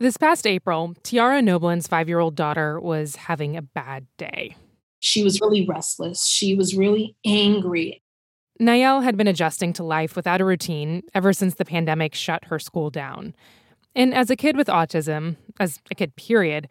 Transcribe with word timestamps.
This 0.00 0.16
past 0.16 0.46
April, 0.46 0.94
Tiara 1.02 1.42
Noblin's 1.42 1.88
five 1.88 2.08
year 2.08 2.20
old 2.20 2.36
daughter 2.36 2.78
was 2.78 3.16
having 3.16 3.56
a 3.56 3.62
bad 3.62 4.06
day. 4.16 4.54
She 5.00 5.24
was 5.24 5.40
really 5.40 5.66
restless. 5.66 6.26
She 6.26 6.54
was 6.54 6.76
really 6.76 7.16
angry. 7.24 8.02
Nayel 8.60 9.02
had 9.02 9.16
been 9.16 9.28
adjusting 9.28 9.72
to 9.74 9.84
life 9.84 10.14
without 10.14 10.40
a 10.40 10.44
routine 10.44 11.02
ever 11.14 11.32
since 11.32 11.54
the 11.54 11.64
pandemic 11.64 12.14
shut 12.14 12.44
her 12.46 12.58
school 12.58 12.90
down. 12.90 13.34
And 13.94 14.14
as 14.14 14.30
a 14.30 14.36
kid 14.36 14.56
with 14.56 14.68
autism, 14.68 15.36
as 15.58 15.78
a 15.90 15.94
kid, 15.94 16.14
period, 16.16 16.68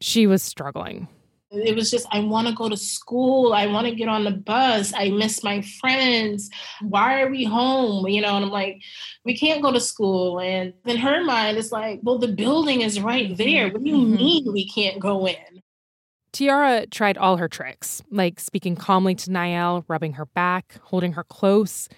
she 0.00 0.26
was 0.26 0.42
struggling. 0.42 1.08
It 1.56 1.74
was 1.74 1.90
just, 1.90 2.06
I 2.10 2.20
want 2.20 2.48
to 2.48 2.54
go 2.54 2.68
to 2.68 2.76
school. 2.76 3.52
I 3.52 3.66
want 3.66 3.86
to 3.86 3.94
get 3.94 4.08
on 4.08 4.24
the 4.24 4.30
bus. 4.30 4.92
I 4.94 5.10
miss 5.10 5.42
my 5.42 5.62
friends. 5.80 6.50
Why 6.82 7.20
are 7.20 7.30
we 7.30 7.44
home? 7.44 8.06
You 8.06 8.20
know, 8.20 8.36
and 8.36 8.44
I'm 8.44 8.50
like, 8.50 8.82
we 9.24 9.36
can't 9.36 9.62
go 9.62 9.72
to 9.72 9.80
school. 9.80 10.40
And 10.40 10.74
in 10.84 10.96
her 10.96 11.24
mind, 11.24 11.58
it's 11.58 11.72
like, 11.72 12.00
well, 12.02 12.18
the 12.18 12.28
building 12.28 12.82
is 12.82 13.00
right 13.00 13.36
there. 13.36 13.70
What 13.70 13.82
do 13.82 13.88
you 13.88 13.96
mm-hmm. 13.96 14.16
mean 14.16 14.52
we 14.52 14.68
can't 14.68 15.00
go 15.00 15.26
in? 15.26 15.62
Tiara 16.32 16.86
tried 16.86 17.16
all 17.16 17.38
her 17.38 17.48
tricks, 17.48 18.02
like 18.10 18.38
speaking 18.38 18.76
calmly 18.76 19.14
to 19.14 19.30
Nayel 19.30 19.84
rubbing 19.88 20.14
her 20.14 20.26
back, 20.26 20.78
holding 20.82 21.12
her 21.12 21.24
close. 21.24 21.88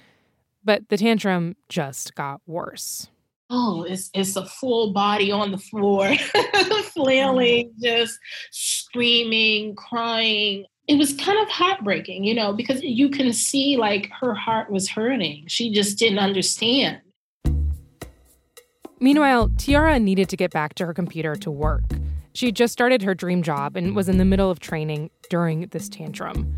But 0.63 0.89
the 0.89 0.97
tantrum 0.97 1.57
just 1.69 2.15
got 2.15 2.41
worse 2.47 3.09
oh, 3.51 3.85
it's 3.85 4.11
it's 4.15 4.37
a 4.37 4.45
full 4.45 4.93
body 4.93 5.31
on 5.31 5.51
the 5.51 5.59
floor, 5.59 6.15
flailing, 6.95 7.71
mm-hmm. 7.71 7.85
just 7.85 8.19
screaming, 8.51 9.75
crying. 9.75 10.67
It 10.87 10.97
was 10.97 11.13
kind 11.15 11.39
of 11.39 11.49
heartbreaking, 11.49 12.25
you 12.25 12.35
know, 12.35 12.53
because 12.53 12.83
you 12.83 13.11
can 13.11 13.33
see 13.33 13.77
like 13.77 14.11
her 14.21 14.35
heart 14.35 14.71
was 14.71 14.89
hurting. 14.89 15.45
She 15.47 15.71
just 15.71 15.99
didn't 15.99 16.19
understand. 16.19 17.01
Meanwhile, 19.01 19.51
Tiara 19.59 20.01
needed 20.01 20.29
to 20.31 20.37
get 20.37 20.51
back 20.51 20.75
to 20.75 20.87
her 20.87 20.95
computer 20.95 21.37
to 21.37 21.51
work. 21.51 21.85
She 22.33 22.53
just 22.53 22.73
started 22.73 23.03
her 23.03 23.15
dream 23.15 23.43
job 23.43 23.77
and 23.77 23.95
was 23.95 24.09
in 24.09 24.19
the 24.19 24.25
middle 24.25 24.51
of 24.51 24.61
training 24.61 25.11
during 25.31 25.67
this 25.69 25.89
tantrum. 25.89 26.55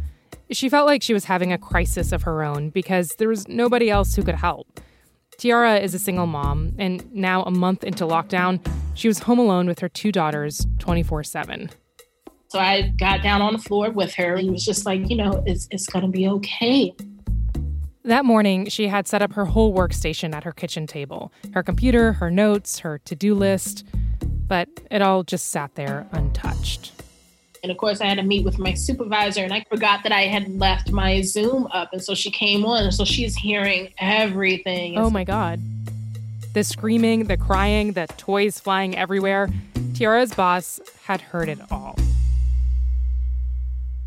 She 0.51 0.69
felt 0.69 0.87
like 0.87 1.03
she 1.03 1.13
was 1.13 1.25
having 1.25 1.53
a 1.53 1.59
crisis 1.59 2.13
of 2.13 2.23
her 2.23 2.43
own 2.43 2.71
because 2.71 3.11
there 3.19 3.29
was 3.29 3.47
nobody 3.47 3.91
else 3.91 4.15
who 4.15 4.23
could 4.23 4.35
help. 4.35 4.81
Tiara 5.41 5.79
is 5.79 5.95
a 5.95 5.99
single 5.99 6.27
mom, 6.27 6.75
and 6.79 7.11
now 7.15 7.43
a 7.45 7.51
month 7.51 7.83
into 7.83 8.05
lockdown, 8.05 8.61
she 8.93 9.09
was 9.09 9.21
home 9.21 9.39
alone 9.39 9.67
with 9.67 9.79
her 9.79 9.89
two 9.89 10.13
daughters 10.13 10.67
24 10.81 11.25
7. 11.25 11.71
So 12.49 12.59
I 12.59 12.93
got 12.99 13.23
down 13.23 13.41
on 13.41 13.55
the 13.55 13.59
floor 13.59 13.91
with 13.91 14.13
her 14.17 14.35
and 14.35 14.51
was 14.51 14.67
just 14.67 14.85
like, 14.85 15.09
you 15.09 15.17
know, 15.17 15.43
it's, 15.47 15.67
it's 15.71 15.87
going 15.87 16.05
to 16.05 16.11
be 16.11 16.29
okay. 16.29 16.93
That 18.05 18.27
morning, 18.27 18.69
she 18.69 18.89
had 18.89 19.09
set 19.09 19.23
up 19.23 19.33
her 19.33 19.47
whole 19.47 19.75
workstation 19.75 20.35
at 20.35 20.45
her 20.45 20.53
kitchen 20.53 20.87
table 20.87 21.33
her 21.55 21.63
computer, 21.63 22.13
her 22.13 22.31
notes, 22.31 22.81
her 22.81 22.99
to 23.07 23.17
do 23.17 23.35
list, 23.35 23.87
but 24.47 24.69
it 24.91 25.01
all 25.01 25.23
just 25.23 25.49
sat 25.49 25.75
there 25.75 26.07
untouched. 26.13 27.00
And 27.63 27.71
of 27.71 27.79
course, 27.79 28.01
I 28.01 28.07
had 28.07 28.17
to 28.17 28.23
meet 28.23 28.45
with 28.45 28.59
my 28.59 28.75
supervisor, 28.75 29.43
and 29.45 29.53
I 29.53 29.65
forgot 29.69 30.03
that 30.03 30.13
I 30.13 30.23
had 30.23 30.59
left 30.59 30.91
my 30.91 31.21
Zoom 31.23 31.67
up. 31.73 31.93
And 31.93 32.03
so 32.03 32.15
she 32.15 32.31
came 32.31 32.65
on, 32.65 32.85
and 32.85 32.95
so 32.95 33.05
she's 33.05 33.35
hearing 33.37 33.93
everything. 33.99 34.97
Oh 34.99 35.11
my 35.11 35.25
God. 35.25 35.61
The 36.55 36.65
screaming, 36.65 37.25
the 37.25 37.37
crying, 37.37 37.93
the 37.93 38.07
toys 38.17 38.59
flying 38.59 38.97
everywhere. 38.97 39.49
Tiara's 39.95 40.35
boss 40.35 40.81
had 41.05 41.21
heard 41.21 41.49
it 41.49 41.59
all. 41.71 41.97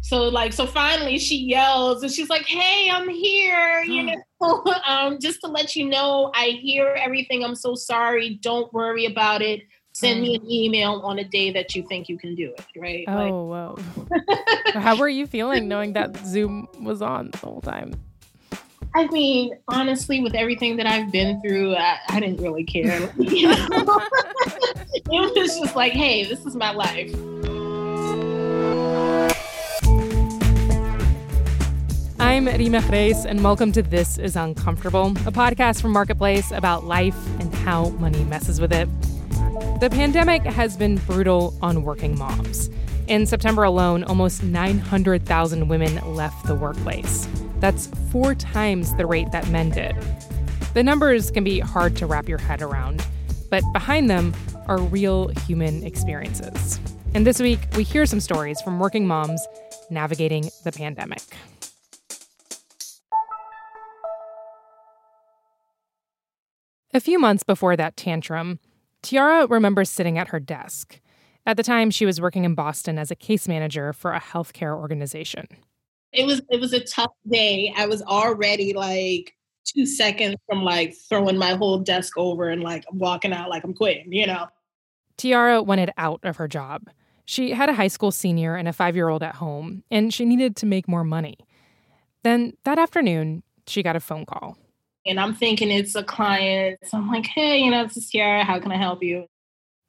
So 0.02 0.24
like, 0.28 0.52
so 0.52 0.66
finally 0.66 1.18
she 1.18 1.38
yells 1.38 2.04
and 2.04 2.12
she's 2.12 2.30
like, 2.30 2.46
"Hey, 2.46 2.90
I'm 2.92 3.08
here. 3.08 3.84
You 3.84 4.04
know, 4.42 4.64
um, 4.86 5.18
just 5.22 5.40
to 5.42 5.48
let 5.48 5.78
you 5.78 5.86
know, 5.86 6.32
I 6.36 6.60
hear 6.62 6.94
everything. 7.00 7.44
I'm 7.44 7.56
so 7.56 7.76
sorry. 7.76 8.38
Don't 8.42 8.72
worry 8.74 9.06
about 9.06 9.42
it 9.42 9.62
send 9.94 10.22
me 10.22 10.38
mm. 10.38 10.42
an 10.42 10.52
email 10.52 11.02
on 11.04 11.20
a 11.20 11.24
day 11.24 11.52
that 11.52 11.76
you 11.76 11.84
think 11.84 12.10
you 12.10 12.18
can 12.18 12.34
do 12.36 12.52
it, 12.52 12.66
right? 12.76 13.06
Oh, 13.08 13.46
like, 13.46 13.78
whoa. 14.10 14.20
How 14.80 14.98
were 14.98 15.08
you 15.08 15.28
feeling 15.28 15.68
knowing 15.68 15.94
that 15.94 16.18
Zoom 16.26 16.68
was 16.82 17.02
on 17.02 17.30
the 17.30 17.38
whole 17.38 17.62
time? 17.62 17.94
I 18.96 19.08
mean, 19.08 19.56
honestly, 19.68 20.22
with 20.22 20.36
everything 20.36 20.78
that 20.78 20.88
I've 20.88 21.12
been 21.12 21.42
through, 21.42 21.76
I, 21.76 21.98
I 22.10 22.20
didn't 22.20 22.42
really 22.42 22.64
care. 22.64 23.12
You 23.18 23.48
know? 23.48 23.56
it 24.94 25.08
was 25.08 25.34
just 25.34 25.76
like, 25.76 25.94
hey, 25.94 26.26
this 26.26 26.46
is 26.46 26.56
my 26.56 26.72
life. 26.72 27.14
I'm 32.20 32.46
Reema 32.48 32.82
Khrais, 32.82 33.26
and 33.26 33.44
welcome 33.44 33.72
to 33.74 33.84
This 33.84 34.18
is 34.18 34.36
Uncomfortable, 34.36 35.08
a 35.08 35.32
podcast 35.32 35.82
from 35.82 35.92
Marketplace 35.92 36.52
about 36.52 36.84
life 36.84 37.18
and 37.40 37.54
how 37.54 37.90
money 37.90 38.24
messes 38.24 38.60
with 38.60 38.74
it. 38.74 38.88
The 39.84 39.90
pandemic 39.90 40.44
has 40.44 40.78
been 40.78 40.96
brutal 40.96 41.54
on 41.62 41.84
working 41.84 42.18
moms. 42.18 42.70
In 43.08 43.26
September 43.26 43.66
alone, 43.66 44.06
almost 44.06 44.42
900,000 44.42 45.68
women 45.68 46.16
left 46.16 46.48
the 46.48 46.56
workplace. 46.56 47.28
That's 47.60 47.88
four 48.10 48.34
times 48.34 48.96
the 48.96 49.06
rate 49.06 49.30
that 49.34 49.46
men 49.50 49.72
did. 49.72 49.94
The 50.74 50.84
numbers 50.84 51.32
can 51.32 51.44
be 51.44 51.60
hard 51.60 51.98
to 51.98 52.06
wrap 52.06 52.30
your 52.30 52.38
head 52.38 52.62
around, 52.62 53.06
but 53.50 53.62
behind 53.74 54.10
them 54.10 54.34
are 54.70 54.80
real 54.80 55.28
human 55.46 55.84
experiences. 55.84 56.80
And 57.14 57.28
this 57.28 57.42
week, 57.42 57.60
we 57.76 57.84
hear 57.84 58.06
some 58.06 58.22
stories 58.22 58.62
from 58.62 58.80
working 58.80 59.06
moms 59.06 59.46
navigating 59.90 60.50
the 60.64 60.72
pandemic. 60.72 61.24
A 66.94 67.02
few 67.02 67.20
months 67.20 67.44
before 67.44 67.76
that 67.76 67.98
tantrum, 67.98 68.60
Tiara 69.04 69.46
remembers 69.48 69.90
sitting 69.90 70.18
at 70.18 70.30
her 70.30 70.40
desk. 70.40 71.00
At 71.46 71.58
the 71.58 71.64
time, 71.64 71.92
she 71.92 72.06
was 72.06 72.22
working 72.22 72.46
in 72.46 72.56
Boston 72.56 72.98
as 72.98 73.12
a 73.12 73.16
case 73.16 73.48
manager 73.48 73.92
for 73.94 74.14
a 74.14 74.20
healthcare 74.20 74.76
organization. 74.76 75.48
It 76.14 76.26
was 76.26 76.42
it 76.50 76.60
was 76.60 76.74
a 76.74 76.80
tough 76.80 77.12
day. 77.30 77.74
I 77.76 77.86
was 77.86 78.02
already 78.02 78.74
like 78.74 79.36
two 79.66 79.86
seconds 79.86 80.36
from 80.48 80.64
like 80.64 80.96
throwing 81.10 81.38
my 81.38 81.56
whole 81.56 81.80
desk 81.80 82.18
over 82.18 82.50
and 82.50 82.64
like 82.64 82.86
walking 82.92 83.34
out 83.34 83.50
like 83.50 83.64
I'm 83.64 83.74
quitting, 83.74 84.12
you 84.14 84.26
know. 84.26 84.48
Tiara 85.18 85.62
wanted 85.62 85.92
out 85.98 86.22
of 86.24 86.38
her 86.38 86.48
job. 86.48 86.90
She 87.26 87.52
had 87.52 87.70
a 87.70 87.74
high 87.74 87.88
school 87.88 88.12
senior 88.12 88.56
and 88.56 88.68
a 88.68 88.74
five 88.74 88.96
year 88.96 89.10
old 89.10 89.24
at 89.24 89.36
home, 89.36 89.84
and 89.92 90.14
she 90.14 90.24
needed 90.24 90.56
to 90.58 90.66
make 90.66 90.88
more 90.88 91.04
money. 91.04 91.38
Then 92.24 92.54
that 92.64 92.80
afternoon, 92.80 93.44
she 93.68 93.84
got 93.84 93.98
a 93.98 94.00
phone 94.00 94.26
call 94.26 94.58
and 95.06 95.20
I'm 95.20 95.34
thinking 95.34 95.70
it's 95.70 95.96
a 95.96 96.04
client. 96.04 96.80
So 96.84 96.98
I'm 96.98 97.08
like, 97.08 97.26
hey, 97.26 97.60
you 97.60 97.72
know, 97.72 97.86
this 97.86 97.98
is 97.98 98.10
Tiara. 98.10 98.44
How 98.44 98.60
can 98.60 98.72
I 98.72 98.78
help 98.78 99.04
you? 99.04 99.26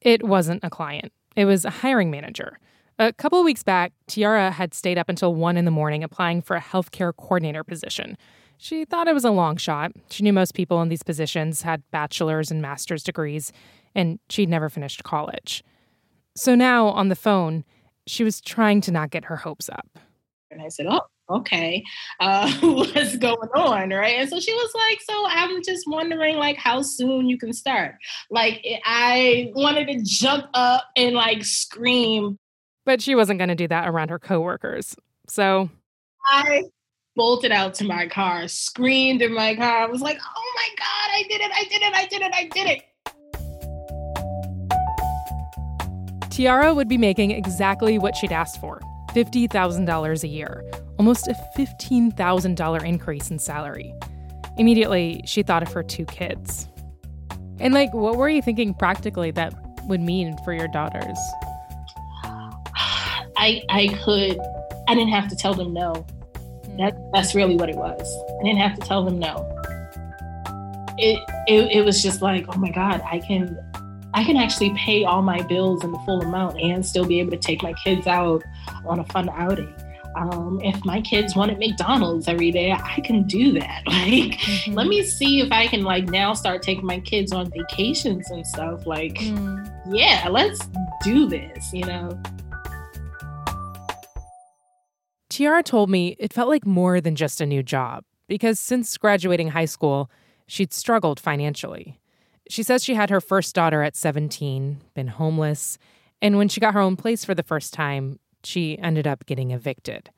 It 0.00 0.22
wasn't 0.22 0.62
a 0.64 0.70
client, 0.70 1.12
it 1.36 1.44
was 1.44 1.64
a 1.64 1.70
hiring 1.70 2.10
manager. 2.10 2.58
A 2.98 3.12
couple 3.12 3.40
of 3.40 3.44
weeks 3.44 3.64
back, 3.64 3.92
Tiara 4.06 4.52
had 4.52 4.72
stayed 4.72 4.98
up 4.98 5.08
until 5.08 5.34
one 5.34 5.56
in 5.56 5.64
the 5.64 5.72
morning 5.72 6.04
applying 6.04 6.40
for 6.42 6.54
a 6.56 6.60
healthcare 6.60 7.12
coordinator 7.16 7.64
position. 7.64 8.16
She 8.56 8.84
thought 8.84 9.08
it 9.08 9.14
was 9.14 9.24
a 9.24 9.32
long 9.32 9.56
shot. 9.56 9.90
She 10.10 10.22
knew 10.22 10.32
most 10.32 10.54
people 10.54 10.80
in 10.80 10.90
these 10.90 11.02
positions 11.02 11.62
had 11.62 11.82
bachelor's 11.90 12.52
and 12.52 12.62
master's 12.62 13.02
degrees, 13.02 13.52
and 13.96 14.20
she'd 14.28 14.48
never 14.48 14.68
finished 14.68 15.02
college. 15.02 15.64
So 16.36 16.54
now, 16.54 16.86
on 16.86 17.08
the 17.08 17.16
phone, 17.16 17.64
she 18.06 18.22
was 18.22 18.40
trying 18.40 18.80
to 18.82 18.92
not 18.92 19.10
get 19.10 19.24
her 19.24 19.36
hopes 19.36 19.68
up. 19.68 19.98
And 20.50 20.62
I 20.62 20.68
said, 20.68 20.86
Oh, 20.88 21.02
okay, 21.30 21.82
uh, 22.20 22.52
what's 22.62 23.16
going 23.16 23.48
on, 23.54 23.90
right? 23.90 24.16
And 24.18 24.28
so 24.28 24.40
she 24.40 24.52
was 24.52 24.72
like, 24.74 25.00
so 25.02 25.26
I'm 25.28 25.62
just 25.62 25.84
wondering, 25.86 26.36
like, 26.36 26.56
how 26.56 26.82
soon 26.82 27.28
you 27.28 27.38
can 27.38 27.52
start. 27.52 27.96
Like, 28.30 28.64
I 28.84 29.52
wanted 29.54 29.88
to 29.88 30.02
jump 30.02 30.46
up 30.54 30.84
and 30.96 31.14
like 31.14 31.44
scream, 31.44 32.38
but 32.86 33.00
she 33.00 33.14
wasn't 33.14 33.38
going 33.38 33.48
to 33.48 33.54
do 33.54 33.68
that 33.68 33.88
around 33.88 34.10
her 34.10 34.18
coworkers. 34.18 34.94
So 35.26 35.70
I 36.26 36.64
bolted 37.16 37.52
out 37.52 37.74
to 37.74 37.84
my 37.84 38.06
car, 38.06 38.46
screamed 38.48 39.22
in 39.22 39.32
my 39.32 39.54
car. 39.54 39.84
I 39.84 39.86
was 39.86 40.02
like, 40.02 40.18
oh 40.18 40.52
my 40.56 40.68
god, 40.76 41.10
I 41.12 41.22
did 41.28 41.40
it! 41.40 41.50
I 41.54 41.64
did 41.64 41.82
it! 41.82 41.94
I 41.94 42.06
did 42.06 42.22
it! 42.22 42.32
I 42.34 42.48
did 42.48 42.66
it! 42.68 42.82
Tiara 46.30 46.74
would 46.74 46.88
be 46.88 46.98
making 46.98 47.30
exactly 47.30 47.96
what 47.96 48.16
she'd 48.16 48.32
asked 48.32 48.60
for 48.60 48.80
$50,000 49.14 50.22
a 50.22 50.28
year, 50.28 50.64
almost 50.98 51.28
a 51.28 51.34
$15,000 51.56 52.84
increase 52.84 53.30
in 53.30 53.38
salary. 53.38 53.94
Immediately, 54.56 55.22
she 55.24 55.42
thought 55.42 55.62
of 55.62 55.72
her 55.72 55.82
two 55.82 56.04
kids. 56.06 56.68
And, 57.60 57.72
like, 57.74 57.92
what 57.94 58.16
were 58.16 58.28
you 58.28 58.42
thinking 58.42 58.74
practically 58.74 59.30
that 59.32 59.54
would 59.86 60.00
mean 60.00 60.36
for 60.44 60.52
your 60.52 60.68
daughters? 60.68 61.18
I, 63.36 63.62
I 63.68 63.98
could, 64.04 64.38
I 64.88 64.94
didn't 64.94 65.12
have 65.12 65.28
to 65.28 65.36
tell 65.36 65.54
them 65.54 65.72
no. 65.72 65.92
Hmm. 65.92 66.76
That, 66.78 66.96
that's 67.12 67.34
really 67.34 67.56
what 67.56 67.68
it 67.68 67.76
was. 67.76 68.00
I 68.40 68.44
didn't 68.44 68.58
have 68.58 68.78
to 68.78 68.86
tell 68.86 69.04
them 69.04 69.18
no. 69.18 69.50
It, 70.96 71.20
it, 71.46 71.78
it 71.78 71.84
was 71.84 72.02
just 72.02 72.22
like, 72.22 72.46
oh 72.48 72.58
my 72.58 72.70
God, 72.70 73.00
I 73.04 73.18
can, 73.18 73.58
I 74.14 74.22
can 74.22 74.36
actually 74.36 74.72
pay 74.74 75.04
all 75.04 75.22
my 75.22 75.42
bills 75.42 75.82
in 75.82 75.90
the 75.90 75.98
full 76.00 76.22
amount 76.22 76.60
and 76.60 76.86
still 76.86 77.04
be 77.04 77.18
able 77.18 77.32
to 77.32 77.36
take 77.36 77.64
my 77.64 77.72
kids 77.72 78.06
out 78.06 78.44
on 78.86 79.00
a 79.00 79.04
fun 79.06 79.28
outing. 79.30 79.74
Um, 80.14 80.60
if 80.62 80.84
my 80.84 81.00
kids 81.00 81.34
wanted 81.34 81.58
McDonald's 81.58 82.28
every 82.28 82.52
day, 82.52 82.70
I 82.70 83.00
can 83.00 83.24
do 83.24 83.50
that. 83.58 83.82
Like, 84.04 84.38
mm-hmm. 84.38 84.74
let 84.74 84.86
me 84.86 85.02
see 85.02 85.40
if 85.40 85.50
I 85.50 85.66
can 85.66 85.82
like 85.82 86.04
now 86.04 86.34
start 86.34 86.62
taking 86.62 86.86
my 86.86 87.00
kids 87.00 87.32
on 87.32 87.50
vacations 87.50 88.30
and 88.30 88.46
stuff. 88.46 88.86
Like, 88.86 89.14
mm. 89.14 89.88
yeah, 89.90 90.28
let's 90.30 90.60
do 91.02 91.26
this, 91.26 91.72
you 91.72 91.84
know. 91.84 92.22
Tiara 95.30 95.62
told 95.64 95.90
me 95.90 96.16
it 96.20 96.32
felt 96.32 96.48
like 96.48 96.66
more 96.66 97.00
than 97.00 97.16
just 97.16 97.40
a 97.40 97.46
new 97.46 97.62
job 97.62 98.04
because 98.28 98.60
since 98.60 98.96
graduating 98.96 99.48
high 99.48 99.64
school, 99.64 100.08
she'd 100.46 100.72
struggled 100.72 101.18
financially. 101.18 101.98
She 102.48 102.62
says 102.62 102.84
she 102.84 102.94
had 102.94 103.10
her 103.10 103.20
first 103.20 103.54
daughter 103.54 103.82
at 103.82 103.96
17, 103.96 104.80
been 104.94 105.08
homeless, 105.08 105.78
and 106.20 106.36
when 106.36 106.48
she 106.48 106.60
got 106.60 106.74
her 106.74 106.80
own 106.80 106.96
place 106.96 107.24
for 107.24 107.34
the 107.34 107.42
first 107.42 107.72
time, 107.72 108.18
she 108.42 108.78
ended 108.78 109.06
up 109.06 109.26
getting 109.26 109.50
evicted. 109.50 110.10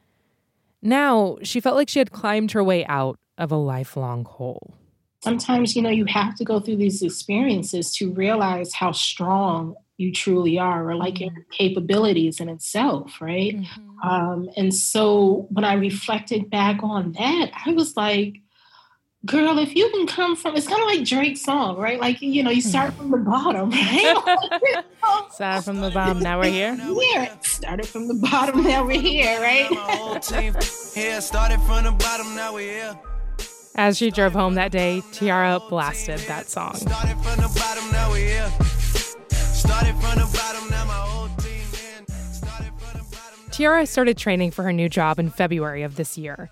Now, 0.83 1.39
she 1.43 1.61
felt 1.61 1.77
like 1.77 1.89
she 1.89 1.99
had 1.99 2.13
climbed 2.13 2.53
her 2.53 2.63
way 2.63 2.85
out 2.87 3.19
of 3.39 3.51
a 3.51 3.57
lifelong 3.57 4.25
hole. 4.25 4.75
Sometimes, 5.23 5.75
you 5.75 5.83
know, 5.83 5.91
you 5.91 6.05
have 6.07 6.37
to 6.37 6.45
go 6.45 6.61
through 6.61 6.77
these 6.77 7.03
experiences 7.03 7.93
to 7.97 8.13
realize 8.13 8.73
how 8.73 8.93
strong 8.93 9.75
you 9.97 10.13
truly 10.13 10.59
are 10.59 10.89
or 10.89 10.95
like 10.95 11.15
mm-hmm. 11.15 11.35
your 11.35 11.47
capabilities 11.51 12.39
in 12.39 12.49
itself, 12.49 13.21
right? 13.21 13.57
Mm-hmm. 13.57 14.09
Um, 14.09 14.51
and 14.57 14.75
so 14.75 15.47
when 15.51 15.65
I 15.65 15.75
reflected 15.75 16.51
back 16.51 16.83
on 16.83 17.13
that, 17.13 17.51
I 17.65 17.73
was 17.73 17.97
like, 17.97 18.37
girl, 19.27 19.59
if 19.59 19.75
you 19.75 19.91
can 19.91 20.07
come 20.07 20.37
from, 20.37 20.57
it's 20.57 20.67
kind 20.67 20.81
of 20.81 20.89
like 20.89 21.05
Drake's 21.05 21.43
song, 21.43 21.77
right? 21.77 22.01
Like, 22.01 22.23
you 22.23 22.43
know, 22.43 22.51
you 22.51 22.63
hmm. 22.63 22.69
start 22.69 22.95
from 22.95 23.11
the 23.11 23.19
bottom, 23.19 23.71
right? 23.73 24.85
Started 25.33 25.63
from 25.63 25.81
the 25.81 25.91
bottom, 25.91 26.21
now 26.21 26.39
we're 26.41 26.51
here. 26.51 26.79
Yeah, 26.79 27.37
started 27.41 27.87
from 27.87 28.09
the 28.09 28.15
bottom, 28.15 28.65
now 28.65 28.85
we're 28.85 29.01
here, 29.01 29.41
right? 29.41 29.69
yeah, 29.71 31.21
started 31.21 31.61
from 31.63 31.85
the 31.85 31.93
bottom, 31.93 32.35
now 32.35 32.55
we're 32.55 32.73
here. 32.73 32.99
As 33.75 33.99
she 33.99 34.11
drove 34.11 34.33
home 34.33 34.55
that 34.55 34.73
day, 34.73 35.03
Tiara 35.13 35.61
blasted 35.69 36.21
that 36.21 36.49
song. 36.49 36.75
Started 36.75 37.17
from 37.19 37.37
the 37.43 37.53
bottom, 37.55 37.93
now 37.93 38.11
we're 38.11 38.27
here. 38.27 38.51
Started 39.31 39.95
from 39.97 40.19
the 40.19 40.31
bottom, 40.33 40.71
now 40.71 40.85
my 40.87 40.95
whole 40.95 41.29
team 41.37 41.63
Tiara 43.51 43.87
started 43.87 44.17
training 44.17 44.51
for 44.51 44.63
her 44.63 44.73
new 44.73 44.89
job 44.89 45.19
in 45.19 45.31
February 45.31 45.83
of 45.83 45.97
this 45.97 46.17
year. 46.17 46.51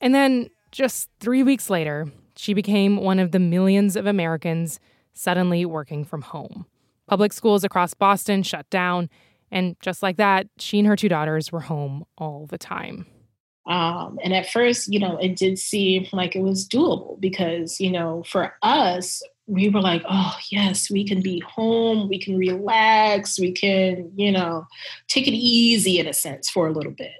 And 0.00 0.14
then 0.14 0.50
just 0.74 1.08
three 1.20 1.44
weeks 1.44 1.70
later, 1.70 2.08
she 2.36 2.52
became 2.52 2.96
one 2.96 3.20
of 3.20 3.30
the 3.30 3.38
millions 3.38 3.94
of 3.94 4.06
Americans 4.06 4.80
suddenly 5.12 5.64
working 5.64 6.04
from 6.04 6.22
home. 6.22 6.66
Public 7.06 7.32
schools 7.32 7.62
across 7.62 7.94
Boston 7.94 8.42
shut 8.42 8.68
down, 8.70 9.08
and 9.52 9.76
just 9.80 10.02
like 10.02 10.16
that, 10.16 10.48
she 10.58 10.80
and 10.80 10.88
her 10.88 10.96
two 10.96 11.08
daughters 11.08 11.52
were 11.52 11.60
home 11.60 12.04
all 12.18 12.46
the 12.46 12.58
time. 12.58 13.06
Um, 13.66 14.18
and 14.24 14.34
at 14.34 14.50
first, 14.50 14.92
you 14.92 14.98
know, 14.98 15.16
it 15.18 15.36
did 15.36 15.60
seem 15.60 16.06
like 16.12 16.34
it 16.34 16.42
was 16.42 16.68
doable 16.68 17.20
because, 17.20 17.80
you 17.80 17.90
know, 17.90 18.24
for 18.26 18.54
us, 18.62 19.22
we 19.46 19.68
were 19.68 19.80
like, 19.80 20.02
oh, 20.10 20.36
yes, 20.50 20.90
we 20.90 21.06
can 21.06 21.22
be 21.22 21.38
home, 21.40 22.08
we 22.08 22.18
can 22.18 22.36
relax, 22.36 23.38
we 23.38 23.52
can, 23.52 24.10
you 24.16 24.32
know, 24.32 24.66
take 25.06 25.28
it 25.28 25.34
easy 25.34 26.00
in 26.00 26.08
a 26.08 26.12
sense 26.12 26.50
for 26.50 26.66
a 26.66 26.72
little 26.72 26.92
bit. 26.92 27.12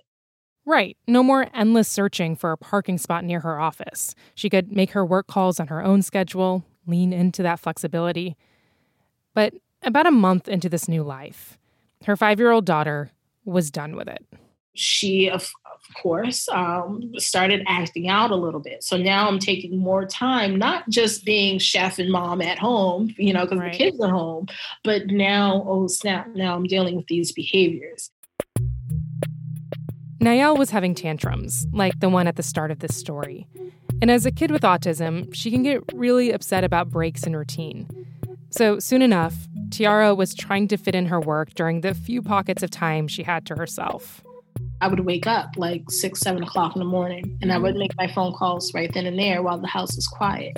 Right. 0.67 0.97
No 1.07 1.23
more 1.23 1.49
endless 1.53 1.89
searching 1.89 2.37
for 2.37 2.53
a 2.53 2.57
parking 2.57 2.97
spot 2.99 3.25
near 3.25 3.41
her 3.41 3.61
office. 3.61 4.15
She 4.35 4.49
could 4.49 4.73
make 4.73 4.93
her 4.93 5.05
work 5.05 5.27
calls 5.27 5.61
on 5.61 5.69
her 5.69 5.85
own 5.85 6.03
schedule, 6.03 6.65
lean 6.87 7.13
into 7.13 7.43
that 7.43 7.61
flexibility. 7.61 8.37
But 9.35 9.55
about 9.83 10.07
a 10.07 10.11
month 10.11 10.49
into 10.49 10.69
this 10.69 10.89
new 10.89 11.03
life, 11.03 11.59
her 12.07 12.17
five 12.17 12.39
year 12.39 12.51
old 12.51 12.65
daughter 12.65 13.11
was 13.45 13.71
done 13.71 13.95
with 13.95 14.09
it. 14.09 14.25
She, 14.77 15.29
of, 15.29 15.53
of 15.67 15.95
course, 16.03 16.49
um, 16.49 17.13
started 17.19 17.63
acting 17.69 18.09
out 18.09 18.31
a 18.31 18.37
little 18.37 18.59
bit. 18.59 18.83
So 18.83 18.97
now 18.97 19.29
I'm 19.29 19.39
taking 19.39 19.79
more 19.79 20.05
time, 20.05 20.57
not 20.57 20.89
just 20.89 21.25
being 21.25 21.59
chef 21.59 21.99
and 21.99 22.11
mom 22.11 22.41
at 22.41 22.59
home, 22.59 23.15
you 23.17 23.33
know, 23.33 23.43
because 23.43 23.59
right. 23.59 23.73
the 23.73 23.79
kids 23.79 24.01
are 24.01 24.11
home, 24.11 24.47
but 24.83 25.07
now, 25.09 25.63
oh 25.67 25.87
snap, 25.87 26.29
now 26.35 26.57
I'm 26.57 26.65
dealing 26.65 26.97
with 26.97 27.07
these 27.07 27.33
behaviors. 27.33 28.11
Nayel 30.25 30.57
was 30.57 30.71
having 30.71 30.95
tantrums, 30.95 31.67
like 31.71 32.01
the 32.01 32.09
one 32.09 32.27
at 32.27 32.37
the 32.37 32.43
start 32.43 32.71
of 32.71 32.79
this 32.79 32.97
story. 32.97 33.47
And 34.01 34.11
as 34.11 34.25
a 34.25 34.31
kid 34.31 34.51
with 34.51 34.63
autism, 34.63 35.29
she 35.35 35.51
can 35.51 35.63
get 35.63 35.83
really 35.93 36.33
upset 36.33 36.65
about 36.65 36.89
breaks 36.89 37.25
in 37.25 37.37
routine. 37.37 37.87
So 38.49 38.79
soon 38.79 39.03
enough, 39.03 39.35
Tiara 39.71 40.15
was 40.15 40.35
trying 40.35 40.67
to 40.69 40.79
fit 40.79 40.95
in 40.95 41.05
her 41.07 41.21
work 41.21 41.53
during 41.53 41.83
the 41.83 41.93
few 41.93 42.23
pockets 42.23 42.63
of 42.63 42.71
time 42.71 43.07
she 43.07 43.23
had 43.23 43.45
to 43.45 43.55
herself. 43.55 44.23
I 44.81 44.89
would 44.89 45.01
wake 45.01 45.27
up 45.27 45.51
like 45.59 45.91
six, 45.91 46.21
seven 46.21 46.43
o'clock 46.43 46.75
in 46.75 46.79
the 46.79 46.87
morning, 46.87 47.39
and 47.43 47.53
I 47.53 47.59
would 47.59 47.77
make 47.77 47.95
my 47.99 48.07
phone 48.07 48.33
calls 48.33 48.73
right 48.73 48.91
then 48.95 49.05
and 49.05 49.19
there 49.19 49.43
while 49.43 49.59
the 49.59 49.67
house 49.67 49.95
was 49.95 50.07
quiet. 50.07 50.57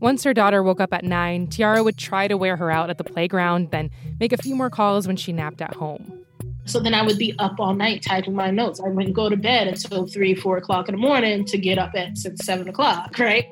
Once 0.00 0.24
her 0.24 0.34
daughter 0.34 0.64
woke 0.64 0.80
up 0.80 0.92
at 0.92 1.04
nine, 1.04 1.46
Tiara 1.46 1.84
would 1.84 1.96
try 1.96 2.26
to 2.26 2.36
wear 2.36 2.56
her 2.56 2.72
out 2.72 2.90
at 2.90 2.98
the 2.98 3.04
playground, 3.04 3.70
then 3.70 3.92
make 4.18 4.32
a 4.32 4.36
few 4.36 4.56
more 4.56 4.68
calls 4.68 5.06
when 5.06 5.16
she 5.16 5.32
napped 5.32 5.62
at 5.62 5.76
home. 5.76 6.23
So 6.66 6.80
then 6.80 6.94
I 6.94 7.02
would 7.02 7.18
be 7.18 7.34
up 7.38 7.60
all 7.60 7.74
night 7.74 8.02
typing 8.02 8.34
my 8.34 8.50
notes. 8.50 8.80
I 8.80 8.88
wouldn't 8.88 9.14
go 9.14 9.28
to 9.28 9.36
bed 9.36 9.68
until 9.68 10.06
three, 10.06 10.34
four 10.34 10.56
o'clock 10.56 10.88
in 10.88 10.94
the 10.94 11.00
morning 11.00 11.44
to 11.46 11.58
get 11.58 11.78
up 11.78 11.92
at 11.94 12.16
six, 12.16 12.44
seven 12.44 12.68
o'clock, 12.68 13.18
right? 13.18 13.46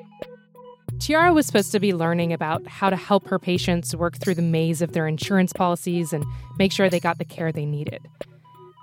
Tiara 0.99 1.33
was 1.33 1.45
supposed 1.45 1.71
to 1.73 1.79
be 1.79 1.93
learning 1.93 2.31
about 2.31 2.65
how 2.65 2.89
to 2.89 2.95
help 2.95 3.27
her 3.27 3.37
patients 3.37 3.95
work 3.95 4.17
through 4.17 4.35
the 4.35 4.41
maze 4.41 4.81
of 4.81 4.93
their 4.93 5.07
insurance 5.07 5.51
policies 5.51 6.13
and 6.13 6.23
make 6.57 6.71
sure 6.71 6.89
they 6.89 6.99
got 6.99 7.17
the 7.17 7.25
care 7.25 7.51
they 7.51 7.65
needed. 7.65 8.01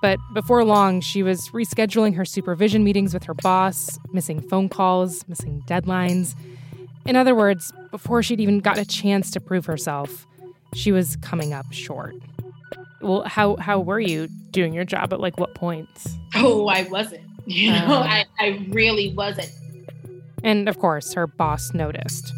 But 0.02 0.18
before 0.34 0.64
long, 0.64 1.00
she 1.00 1.22
was 1.22 1.48
rescheduling 1.48 2.14
her 2.16 2.24
supervision 2.24 2.84
meetings 2.84 3.12
with 3.12 3.24
her 3.24 3.34
boss, 3.34 3.98
missing 4.12 4.40
phone 4.40 4.68
calls, 4.68 5.26
missing 5.28 5.62
deadlines. 5.66 6.34
In 7.06 7.16
other 7.16 7.34
words, 7.34 7.72
before 7.90 8.22
she'd 8.22 8.40
even 8.40 8.60
got 8.60 8.78
a 8.78 8.84
chance 8.84 9.30
to 9.32 9.40
prove 9.40 9.66
herself, 9.66 10.26
she 10.74 10.92
was 10.92 11.16
coming 11.16 11.52
up 11.52 11.72
short. 11.72 12.14
Well, 13.00 13.22
how 13.22 13.56
how 13.56 13.80
were 13.80 14.00
you 14.00 14.28
doing 14.50 14.72
your 14.72 14.84
job 14.84 15.12
at 15.12 15.20
like 15.20 15.38
what 15.38 15.54
points? 15.54 16.16
Oh, 16.34 16.68
I 16.68 16.82
wasn't. 16.84 17.22
You 17.46 17.72
know, 17.72 17.86
uh, 17.86 18.06
I, 18.06 18.26
I 18.38 18.66
really 18.68 19.12
wasn't. 19.14 19.50
And 20.44 20.68
of 20.68 20.78
course, 20.78 21.14
her 21.14 21.26
boss 21.26 21.72
noticed. 21.74 22.32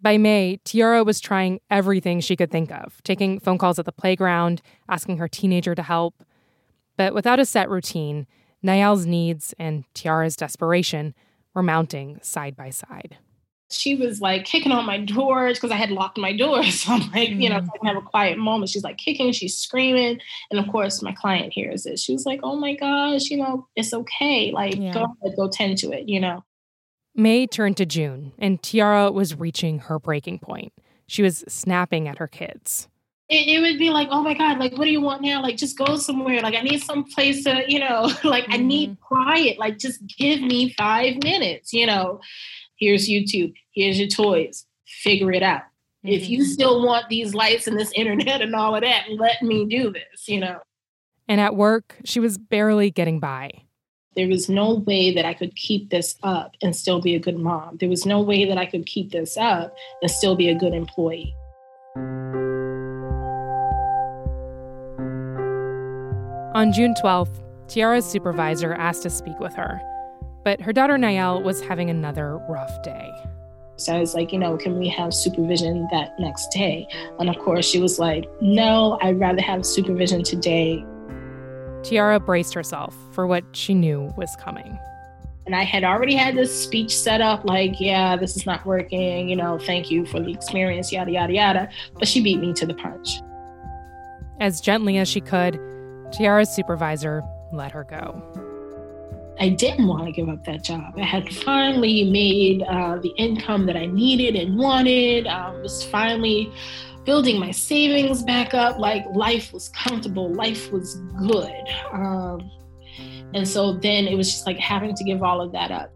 By 0.00 0.18
May, 0.18 0.60
Tiara 0.62 1.02
was 1.02 1.18
trying 1.18 1.58
everything 1.68 2.20
she 2.20 2.36
could 2.36 2.52
think 2.52 2.70
of, 2.70 3.02
taking 3.02 3.40
phone 3.40 3.58
calls 3.58 3.80
at 3.80 3.86
the 3.86 3.92
playground, 3.92 4.62
asking 4.88 5.16
her 5.16 5.26
teenager 5.26 5.74
to 5.74 5.82
help. 5.82 6.22
But 6.96 7.12
without 7.12 7.40
a 7.40 7.44
set 7.46 7.68
routine, 7.68 8.28
Nayel's 8.62 9.06
needs 9.06 9.52
and 9.58 9.82
Tiara's 9.94 10.36
desperation 10.36 11.12
were 11.54 11.62
mounting 11.62 12.20
side 12.22 12.54
by 12.56 12.70
side 12.70 13.16
she 13.70 13.96
was 13.96 14.20
like 14.20 14.44
kicking 14.44 14.72
on 14.72 14.86
my 14.86 14.98
doors 14.98 15.58
because 15.58 15.72
I 15.72 15.76
had 15.76 15.90
locked 15.90 16.18
my 16.18 16.36
doors. 16.36 16.66
So 16.86 16.92
I'm 16.92 17.00
like, 17.10 17.30
mm-hmm. 17.30 17.40
you 17.40 17.48
know, 17.48 17.56
mm. 17.56 17.68
I 17.74 17.78
can 17.78 17.86
have 17.86 17.96
a 17.96 18.06
quiet 18.06 18.38
moment. 18.38 18.70
She's 18.70 18.84
like 18.84 18.98
kicking, 18.98 19.32
she's 19.32 19.56
screaming. 19.56 20.20
And 20.50 20.60
of 20.60 20.68
course, 20.70 21.02
my 21.02 21.12
client 21.12 21.52
hears 21.52 21.86
it. 21.86 21.98
She 21.98 22.12
was 22.12 22.26
like, 22.26 22.40
oh 22.42 22.56
my 22.56 22.74
gosh, 22.76 23.30
you 23.30 23.38
know, 23.38 23.66
it's 23.74 23.92
okay. 23.92 24.52
Like, 24.52 24.76
yeah. 24.76 24.92
go 24.92 25.00
ahead, 25.00 25.36
go 25.36 25.48
tend 25.48 25.78
to 25.78 25.92
it, 25.92 26.08
you 26.08 26.20
know. 26.20 26.44
May 27.14 27.46
turned 27.46 27.78
to 27.78 27.86
June, 27.86 28.32
and 28.38 28.62
Tiara 28.62 29.10
was 29.10 29.34
reaching 29.34 29.78
her 29.80 29.98
breaking 29.98 30.38
point. 30.38 30.72
She 31.06 31.22
was 31.22 31.44
snapping 31.48 32.08
at 32.08 32.18
her 32.18 32.28
kids. 32.28 32.88
It, 33.28 33.48
it, 33.48 33.60
would 33.60 33.78
be 33.78 33.90
like, 33.90 34.08
oh 34.10 34.22
my 34.22 34.34
God, 34.34 34.58
like, 34.58 34.76
what 34.76 34.84
do 34.84 34.90
you 34.90 35.00
want 35.00 35.22
now? 35.22 35.42
Like, 35.42 35.56
just 35.56 35.78
go 35.78 35.96
somewhere. 35.96 36.40
Like, 36.42 36.54
I 36.54 36.60
need 36.60 36.82
some 36.82 37.04
place 37.04 37.42
to, 37.44 37.64
you 37.66 37.80
know, 37.80 38.02
like, 38.24 38.44
mm-hmm. 38.44 38.52
I 38.52 38.56
need 38.58 38.90
mm-hmm. 38.90 39.14
quiet. 39.14 39.58
Like, 39.58 39.78
just 39.78 40.00
give 40.06 40.40
me 40.40 40.74
five 40.74 41.22
minutes, 41.22 41.72
you 41.72 41.86
know 41.86 42.20
here's 42.78 43.08
YouTube, 43.08 43.54
here's 43.72 43.98
your 43.98 44.08
toys, 44.08 44.66
figure 44.86 45.32
it 45.32 45.42
out. 45.42 45.62
Mm-hmm. 46.04 46.08
If 46.08 46.28
you 46.28 46.40
mm-hmm. 46.40 46.50
still 46.50 46.84
want 46.84 47.08
these 47.08 47.34
lights 47.34 47.66
and 47.66 47.78
this 47.78 47.92
internet 47.94 48.42
and 48.42 48.54
all 48.54 48.74
of 48.74 48.82
that, 48.82 49.06
let 49.10 49.42
me 49.42 49.66
do 49.66 49.92
this, 49.92 50.28
you 50.28 50.40
know. 50.40 50.60
And 51.28 51.40
at 51.40 51.56
work, 51.56 51.96
she 52.04 52.20
was 52.20 52.38
barely 52.38 52.90
getting 52.90 53.18
by. 53.18 53.50
There 54.14 54.28
was 54.28 54.48
no 54.48 54.74
way 54.74 55.12
that 55.12 55.26
I 55.26 55.34
could 55.34 55.54
keep 55.56 55.90
this 55.90 56.16
up 56.22 56.56
and 56.62 56.74
still 56.74 57.02
be 57.02 57.14
a 57.14 57.18
good 57.18 57.36
mom. 57.36 57.76
There 57.78 57.88
was 57.88 58.06
no 58.06 58.22
way 58.22 58.46
that 58.46 58.56
I 58.56 58.64
could 58.64 58.86
keep 58.86 59.12
this 59.12 59.36
up 59.36 59.74
and 60.00 60.10
still 60.10 60.36
be 60.36 60.48
a 60.48 60.54
good 60.54 60.72
employee. 60.72 61.34
On 66.54 66.72
June 66.72 66.94
12th, 66.94 67.42
Tiara's 67.68 68.06
supervisor 68.06 68.72
asked 68.72 69.02
to 69.02 69.10
speak 69.10 69.38
with 69.38 69.52
her. 69.54 69.80
But 70.46 70.60
her 70.60 70.72
daughter 70.72 70.94
Nayel 70.94 71.42
was 71.42 71.60
having 71.60 71.90
another 71.90 72.38
rough 72.48 72.70
day. 72.84 73.12
So 73.74 73.96
I 73.96 73.98
was 73.98 74.14
like, 74.14 74.32
you 74.32 74.38
know, 74.38 74.56
can 74.56 74.78
we 74.78 74.86
have 74.90 75.12
supervision 75.12 75.88
that 75.90 76.14
next 76.20 76.52
day? 76.52 76.86
And 77.18 77.28
of 77.28 77.36
course, 77.40 77.66
she 77.68 77.80
was 77.80 77.98
like, 77.98 78.26
no, 78.40 78.96
I'd 79.02 79.18
rather 79.18 79.42
have 79.42 79.66
supervision 79.66 80.22
today. 80.22 80.86
Tiara 81.82 82.20
braced 82.20 82.54
herself 82.54 82.94
for 83.10 83.26
what 83.26 83.42
she 83.56 83.74
knew 83.74 84.14
was 84.16 84.36
coming. 84.36 84.78
And 85.46 85.56
I 85.56 85.64
had 85.64 85.82
already 85.82 86.14
had 86.14 86.36
this 86.36 86.62
speech 86.62 86.96
set 86.96 87.20
up 87.20 87.44
like, 87.44 87.80
yeah, 87.80 88.14
this 88.14 88.36
is 88.36 88.46
not 88.46 88.64
working, 88.64 89.28
you 89.28 89.34
know, 89.34 89.58
thank 89.58 89.90
you 89.90 90.06
for 90.06 90.20
the 90.20 90.30
experience, 90.30 90.92
yada, 90.92 91.10
yada, 91.10 91.32
yada. 91.32 91.68
But 91.94 92.06
she 92.06 92.22
beat 92.22 92.38
me 92.38 92.52
to 92.52 92.66
the 92.66 92.74
punch. 92.74 93.20
As 94.38 94.60
gently 94.60 94.96
as 94.98 95.08
she 95.08 95.20
could, 95.20 95.58
Tiara's 96.12 96.50
supervisor 96.50 97.24
let 97.52 97.72
her 97.72 97.82
go. 97.82 98.45
I 99.38 99.50
didn't 99.50 99.86
want 99.86 100.06
to 100.06 100.12
give 100.12 100.28
up 100.28 100.44
that 100.44 100.64
job. 100.64 100.94
I 100.96 101.02
had 101.02 101.32
finally 101.32 102.10
made 102.10 102.62
uh, 102.62 102.98
the 102.98 103.12
income 103.16 103.66
that 103.66 103.76
I 103.76 103.86
needed 103.86 104.34
and 104.34 104.56
wanted. 104.56 105.26
I 105.26 105.48
um, 105.48 105.62
was 105.62 105.84
finally 105.84 106.52
building 107.04 107.38
my 107.38 107.50
savings 107.50 108.22
back 108.22 108.54
up. 108.54 108.78
Like 108.78 109.04
life 109.14 109.52
was 109.52 109.68
comfortable, 109.70 110.32
life 110.32 110.72
was 110.72 110.96
good. 111.28 111.52
Um, 111.92 112.50
and 113.34 113.46
so 113.46 113.74
then 113.74 114.06
it 114.06 114.16
was 114.16 114.30
just 114.30 114.46
like 114.46 114.58
having 114.58 114.94
to 114.94 115.04
give 115.04 115.22
all 115.22 115.40
of 115.40 115.52
that 115.52 115.70
up. 115.70 115.92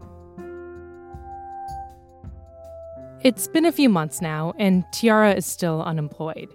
It's 3.23 3.47
been 3.47 3.65
a 3.65 3.71
few 3.71 3.87
months 3.87 4.19
now, 4.19 4.53
and 4.57 4.83
Tiara 4.91 5.33
is 5.33 5.45
still 5.45 5.83
unemployed. 5.83 6.49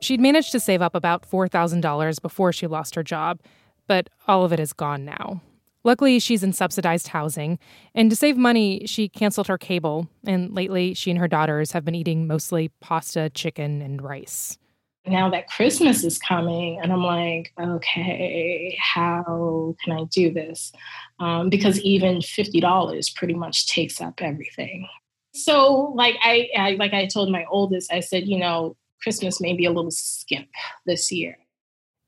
She'd 0.00 0.20
managed 0.20 0.52
to 0.52 0.60
save 0.60 0.80
up 0.80 0.94
about 0.94 1.28
$4,000 1.28 2.22
before 2.22 2.52
she 2.52 2.66
lost 2.66 2.94
her 2.94 3.02
job, 3.02 3.40
but 3.86 4.08
all 4.26 4.44
of 4.44 4.52
it 4.52 4.60
is 4.60 4.72
gone 4.72 5.04
now. 5.04 5.42
Luckily, 5.86 6.18
she's 6.18 6.42
in 6.42 6.52
subsidized 6.52 7.06
housing, 7.06 7.60
and 7.94 8.10
to 8.10 8.16
save 8.16 8.36
money, 8.36 8.82
she 8.86 9.08
canceled 9.08 9.46
her 9.46 9.56
cable, 9.56 10.08
and 10.26 10.52
lately, 10.52 10.94
she 10.94 11.12
and 11.12 11.20
her 11.20 11.28
daughters 11.28 11.70
have 11.70 11.84
been 11.84 11.94
eating 11.94 12.26
mostly 12.26 12.72
pasta, 12.80 13.30
chicken, 13.30 13.80
and 13.80 14.02
rice. 14.02 14.58
Now 15.06 15.30
that 15.30 15.46
Christmas 15.46 16.02
is 16.02 16.18
coming, 16.18 16.80
and 16.82 16.92
I'm 16.92 17.04
like, 17.04 17.52
okay, 17.60 18.76
how 18.82 19.76
can 19.84 19.96
I 19.96 20.04
do 20.10 20.32
this? 20.32 20.72
Um, 21.20 21.50
because 21.50 21.78
even 21.82 22.16
$50 22.16 23.14
pretty 23.14 23.34
much 23.34 23.68
takes 23.68 24.00
up 24.00 24.20
everything. 24.20 24.88
So, 25.34 25.92
like 25.94 26.16
I, 26.20 26.48
I, 26.58 26.70
like 26.72 26.94
I 26.94 27.06
told 27.06 27.30
my 27.30 27.44
oldest, 27.48 27.92
I 27.92 28.00
said, 28.00 28.26
you 28.26 28.40
know, 28.40 28.76
Christmas 29.00 29.40
may 29.40 29.52
be 29.52 29.66
a 29.66 29.70
little 29.70 29.92
skimp 29.92 30.48
this 30.84 31.12
year. 31.12 31.38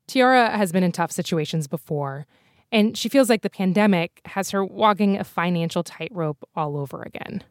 Tiara 0.09 0.49
has 0.49 0.73
been 0.73 0.83
in 0.83 0.91
tough 0.91 1.13
situations 1.13 1.67
before, 1.67 2.25
and 2.71 2.97
she 2.97 3.09
feels 3.09 3.29
like 3.29 3.41
the 3.41 3.49
pandemic 3.49 4.21
has 4.25 4.51
her 4.51 4.63
walking 4.63 5.17
a 5.17 5.23
financial 5.23 5.83
tightrope 5.83 6.47
all 6.55 6.77
over 6.77 7.01
again. 7.01 7.43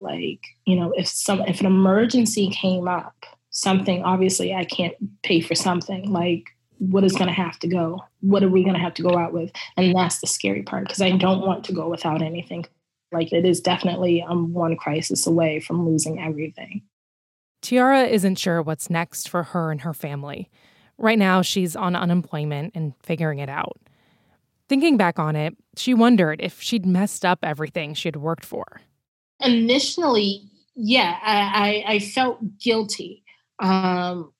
Like, 0.00 0.40
you 0.64 0.76
know, 0.76 0.92
if 0.96 1.06
some 1.06 1.40
if 1.42 1.60
an 1.60 1.66
emergency 1.66 2.50
came 2.50 2.88
up, 2.88 3.24
something 3.50 4.02
obviously 4.02 4.54
I 4.54 4.64
can't 4.64 4.94
pay 5.22 5.40
for 5.40 5.54
something. 5.54 6.10
Like 6.10 6.44
what 6.78 7.04
is 7.04 7.12
going 7.12 7.28
to 7.28 7.32
have 7.32 7.58
to 7.60 7.68
go? 7.68 8.04
What 8.20 8.42
are 8.42 8.48
we 8.48 8.62
going 8.62 8.74
to 8.74 8.80
have 8.80 8.94
to 8.94 9.02
go 9.02 9.16
out 9.16 9.32
with? 9.32 9.50
And 9.76 9.94
that's 9.96 10.20
the 10.20 10.26
scary 10.26 10.62
part 10.62 10.84
because 10.84 11.00
I 11.00 11.12
don't 11.12 11.40
want 11.40 11.64
to 11.64 11.72
go 11.72 11.88
without 11.88 12.22
anything. 12.22 12.66
Like 13.12 13.32
it 13.32 13.46
is 13.46 13.60
definitely 13.60 14.22
um, 14.22 14.52
one 14.52 14.76
crisis 14.76 15.26
away 15.26 15.60
from 15.60 15.88
losing 15.88 16.20
everything. 16.20 16.82
Tiara 17.62 18.04
isn't 18.04 18.36
sure 18.36 18.60
what's 18.60 18.90
next 18.90 19.28
for 19.28 19.42
her 19.42 19.70
and 19.70 19.80
her 19.80 19.94
family. 19.94 20.50
Right 20.98 21.18
now, 21.18 21.42
she's 21.42 21.76
on 21.76 21.96
unemployment 21.96 22.72
and 22.74 22.94
figuring 23.02 23.38
it 23.38 23.48
out. 23.48 23.78
Thinking 24.68 24.96
back 24.96 25.18
on 25.18 25.36
it, 25.36 25.56
she 25.76 25.94
wondered 25.94 26.40
if 26.40 26.60
she'd 26.60 26.84
messed 26.84 27.24
up 27.24 27.40
everything 27.42 27.94
she'd 27.94 28.16
worked 28.16 28.44
for. 28.44 28.80
Initially, 29.40 30.42
yeah, 30.74 31.18
I, 31.22 31.84
I, 31.86 31.92
I 31.94 31.98
felt 32.00 32.58
guilty. 32.58 33.22
Um, 33.60 34.32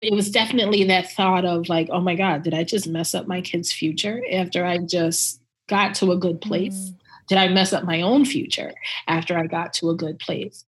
it 0.00 0.12
was 0.12 0.30
definitely 0.30 0.84
that 0.84 1.10
thought 1.12 1.44
of 1.44 1.68
like, 1.68 1.88
oh 1.90 2.00
my 2.00 2.14
God, 2.14 2.42
did 2.42 2.54
I 2.54 2.64
just 2.64 2.86
mess 2.86 3.14
up 3.14 3.26
my 3.26 3.40
kid's 3.40 3.72
future 3.72 4.22
after 4.30 4.64
I 4.64 4.78
just 4.78 5.40
got 5.68 5.94
to 5.96 6.12
a 6.12 6.16
good 6.16 6.40
place? 6.40 6.90
Mm. 6.90 6.98
Did 7.28 7.38
I 7.38 7.48
mess 7.48 7.72
up 7.72 7.84
my 7.84 8.02
own 8.02 8.24
future 8.24 8.72
after 9.08 9.36
I 9.36 9.46
got 9.46 9.72
to 9.74 9.90
a 9.90 9.96
good 9.96 10.18
place? 10.18 10.64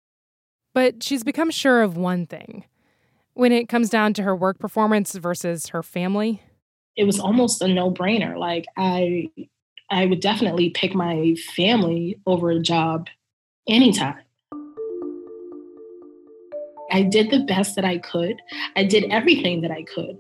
But 0.74 1.04
she's 1.04 1.24
become 1.24 1.51
sure 1.51 1.84
of 1.84 1.98
one 1.98 2.25
thing 2.25 2.66
when 3.34 3.51
it 3.51 3.70
comes 3.70 3.89
down 3.89 4.13
to 4.13 4.24
her 4.24 4.36
work 4.36 4.58
performance 4.58 5.13
versus 5.13 5.68
her 5.68 5.84
family? 5.84 6.42
It 6.98 7.06
was 7.06 7.20
almost 7.20 7.62
a 7.62 7.68
no-brainer. 7.68 8.38
Like 8.38 8.66
I 8.75 9.30
I 9.89 10.06
would 10.06 10.20
definitely 10.20 10.72
pick 10.72 10.94
my 10.94 11.36
family 11.56 12.20
over 12.25 12.50
a 12.50 12.60
job 12.60 13.08
anytime. 13.70 14.18
I 16.92 17.04
did 17.04 17.30
the 17.32 17.46
best 17.46 17.75
that 17.75 17.86
I 17.86 17.98
could. 18.00 18.42
I 18.75 18.84
did 18.84 19.06
everything 19.12 19.62
that 19.62 19.72
I 19.72 19.84
could. 19.84 20.18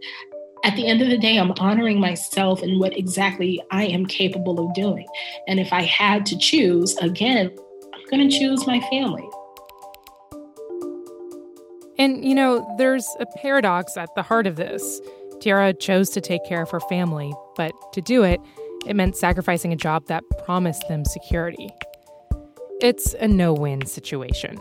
At 0.63 0.75
the 0.75 0.87
end 0.87 1.01
of 1.01 1.07
the 1.07 1.17
day, 1.17 1.37
I'm 1.37 1.51
honoring 1.59 1.99
myself 1.99 2.61
and 2.61 2.79
what 2.79 2.97
exactly 2.97 3.61
I 3.71 3.85
am 3.85 4.05
capable 4.05 4.65
of 4.65 4.73
doing. 4.73 5.07
And 5.47 5.59
if 5.59 5.71
I 5.71 5.83
had 5.83 6.25
to 6.27 6.37
choose, 6.37 6.95
again, 6.97 7.55
I'm 7.93 8.05
going 8.09 8.29
to 8.29 8.37
choose 8.37 8.67
my 8.67 8.79
family. 8.89 9.27
And, 11.99 12.23
you 12.23 12.35
know, 12.35 12.67
there's 12.77 13.07
a 13.19 13.25
paradox 13.37 13.97
at 13.97 14.13
the 14.15 14.23
heart 14.23 14.45
of 14.45 14.55
this. 14.55 14.99
Tiara 15.39 15.73
chose 15.73 16.09
to 16.11 16.21
take 16.21 16.43
care 16.45 16.61
of 16.61 16.69
her 16.71 16.79
family, 16.81 17.33
but 17.55 17.71
to 17.93 18.01
do 18.01 18.23
it, 18.23 18.39
it 18.87 18.95
meant 18.95 19.15
sacrificing 19.15 19.73
a 19.73 19.75
job 19.75 20.07
that 20.07 20.23
promised 20.45 20.87
them 20.87 21.05
security. 21.05 21.69
It's 22.81 23.13
a 23.15 23.27
no 23.27 23.53
win 23.53 23.85
situation. 23.85 24.57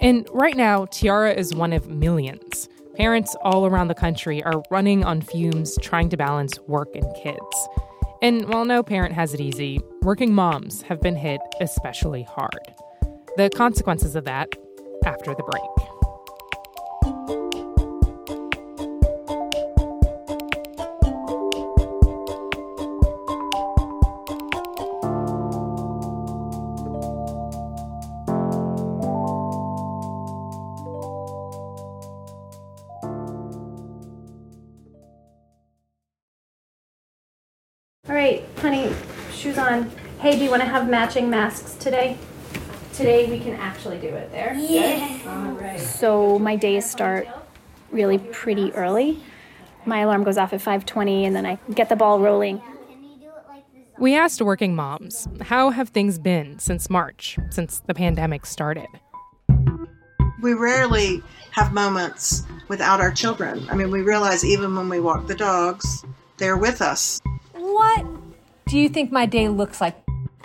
And 0.00 0.28
right 0.32 0.56
now, 0.56 0.86
Tiara 0.86 1.32
is 1.32 1.54
one 1.54 1.72
of 1.72 1.88
millions. 1.88 2.68
Parents 2.94 3.34
all 3.42 3.66
around 3.66 3.88
the 3.88 3.94
country 3.94 4.42
are 4.42 4.62
running 4.70 5.04
on 5.04 5.22
fumes 5.22 5.76
trying 5.80 6.08
to 6.10 6.16
balance 6.16 6.58
work 6.68 6.88
and 6.94 7.06
kids. 7.22 7.68
And 8.20 8.48
while 8.48 8.64
no 8.64 8.82
parent 8.82 9.14
has 9.14 9.34
it 9.34 9.40
easy, 9.40 9.80
working 10.02 10.34
moms 10.34 10.82
have 10.82 11.00
been 11.00 11.16
hit 11.16 11.40
especially 11.60 12.24
hard. 12.24 12.72
The 13.36 13.50
consequences 13.50 14.16
of 14.16 14.24
that 14.24 14.48
after 15.04 15.34
the 15.34 15.42
break. 15.44 15.87
Hey, 40.28 40.36
do 40.36 40.44
you 40.44 40.50
want 40.50 40.60
to 40.60 40.68
have 40.68 40.90
matching 40.90 41.30
masks 41.30 41.72
today? 41.76 42.18
Today 42.92 43.30
we 43.30 43.40
can 43.40 43.54
actually 43.54 43.98
do 43.98 44.08
it 44.08 44.30
there. 44.30 44.52
Yeah. 44.58 45.20
All 45.26 45.52
right. 45.52 45.80
So 45.80 46.38
my 46.38 46.54
days 46.54 46.84
start 46.84 47.26
really 47.92 48.18
pretty 48.18 48.70
early. 48.74 49.22
My 49.86 50.00
alarm 50.00 50.24
goes 50.24 50.36
off 50.36 50.52
at 50.52 50.60
5:20 50.60 51.24
and 51.24 51.34
then 51.34 51.46
I 51.46 51.58
get 51.72 51.88
the 51.88 51.96
ball 51.96 52.20
rolling. 52.20 52.60
We 53.98 54.14
asked 54.14 54.42
working 54.42 54.76
moms, 54.76 55.26
how 55.40 55.70
have 55.70 55.88
things 55.88 56.18
been 56.18 56.58
since 56.58 56.90
March, 56.90 57.38
since 57.48 57.80
the 57.86 57.94
pandemic 57.94 58.44
started? 58.44 58.88
We 60.42 60.52
rarely 60.52 61.22
have 61.52 61.72
moments 61.72 62.42
without 62.68 63.00
our 63.00 63.12
children. 63.12 63.66
I 63.70 63.76
mean, 63.76 63.90
we 63.90 64.02
realize 64.02 64.44
even 64.44 64.76
when 64.76 64.90
we 64.90 65.00
walk 65.00 65.26
the 65.26 65.34
dogs, 65.34 66.04
they're 66.36 66.58
with 66.58 66.82
us. 66.82 67.18
What 67.54 68.04
do 68.66 68.78
you 68.78 68.90
think 68.90 69.10
my 69.10 69.24
day 69.24 69.48
looks 69.48 69.80
like? 69.80 69.96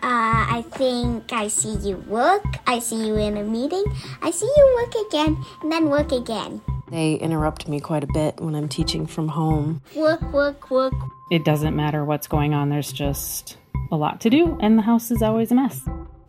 Uh, 0.03 0.43
I 0.49 0.65
think 0.71 1.31
I 1.31 1.47
see 1.47 1.75
you 1.77 1.95
work, 1.95 2.43
I 2.67 2.79
see 2.79 3.07
you 3.07 3.15
in 3.15 3.37
a 3.37 3.43
meeting, 3.43 3.85
I 4.21 4.31
see 4.31 4.45
you 4.45 4.73
work 4.75 5.07
again, 5.07 5.37
and 5.61 5.71
then 5.71 5.89
work 5.89 6.11
again. 6.11 6.61
They 6.91 7.13
interrupt 7.13 7.69
me 7.69 7.79
quite 7.79 8.03
a 8.03 8.07
bit 8.13 8.37
when 8.41 8.53
I'm 8.53 8.67
teaching 8.67 9.07
from 9.07 9.29
home. 9.29 9.81
Work, 9.95 10.21
work, 10.33 10.69
work. 10.69 10.93
It 11.31 11.45
doesn't 11.45 11.73
matter 11.73 12.03
what's 12.03 12.27
going 12.27 12.53
on, 12.53 12.67
there's 12.67 12.91
just 12.91 13.55
a 13.93 13.95
lot 13.95 14.19
to 14.21 14.29
do, 14.29 14.57
and 14.59 14.77
the 14.77 14.81
house 14.81 15.09
is 15.09 15.21
always 15.21 15.53
a 15.53 15.55
mess. 15.55 15.79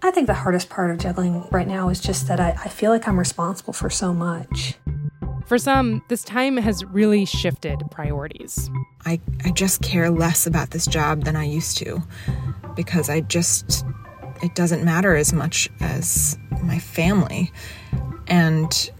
I 0.02 0.12
think 0.12 0.28
the 0.28 0.34
hardest 0.34 0.70
part 0.70 0.92
of 0.92 0.98
juggling 0.98 1.44
right 1.50 1.66
now 1.66 1.88
is 1.88 1.98
just 1.98 2.28
that 2.28 2.38
I, 2.38 2.50
I 2.50 2.68
feel 2.68 2.92
like 2.92 3.08
I'm 3.08 3.18
responsible 3.18 3.72
for 3.72 3.90
so 3.90 4.14
much. 4.14 4.74
For 5.46 5.58
some, 5.58 6.00
this 6.06 6.22
time 6.22 6.58
has 6.58 6.84
really 6.84 7.24
shifted 7.24 7.82
priorities. 7.90 8.70
I, 9.04 9.20
I 9.44 9.50
just 9.50 9.82
care 9.82 10.10
less 10.10 10.46
about 10.46 10.70
this 10.70 10.86
job 10.86 11.24
than 11.24 11.34
I 11.34 11.44
used 11.44 11.76
to 11.78 12.00
because 12.76 13.08
I 13.08 13.20
just, 13.20 13.84
it 14.42 14.54
doesn't 14.54 14.84
matter 14.84 15.14
as 15.16 15.32
much 15.32 15.68
as 15.80 16.38
my 16.62 16.78
family. 16.78 17.52
And 18.26 18.90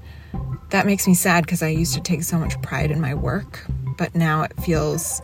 that 0.70 0.86
makes 0.86 1.06
me 1.06 1.14
sad 1.14 1.44
because 1.44 1.62
I 1.62 1.68
used 1.68 1.94
to 1.94 2.00
take 2.00 2.22
so 2.22 2.38
much 2.38 2.60
pride 2.62 2.90
in 2.90 3.00
my 3.00 3.14
work, 3.14 3.64
but 3.96 4.14
now 4.14 4.42
it 4.42 4.52
feels 4.62 5.22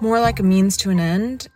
more 0.00 0.20
like 0.20 0.38
a 0.40 0.42
means 0.42 0.76
to 0.78 0.90
an 0.90 1.00
end. 1.00 1.48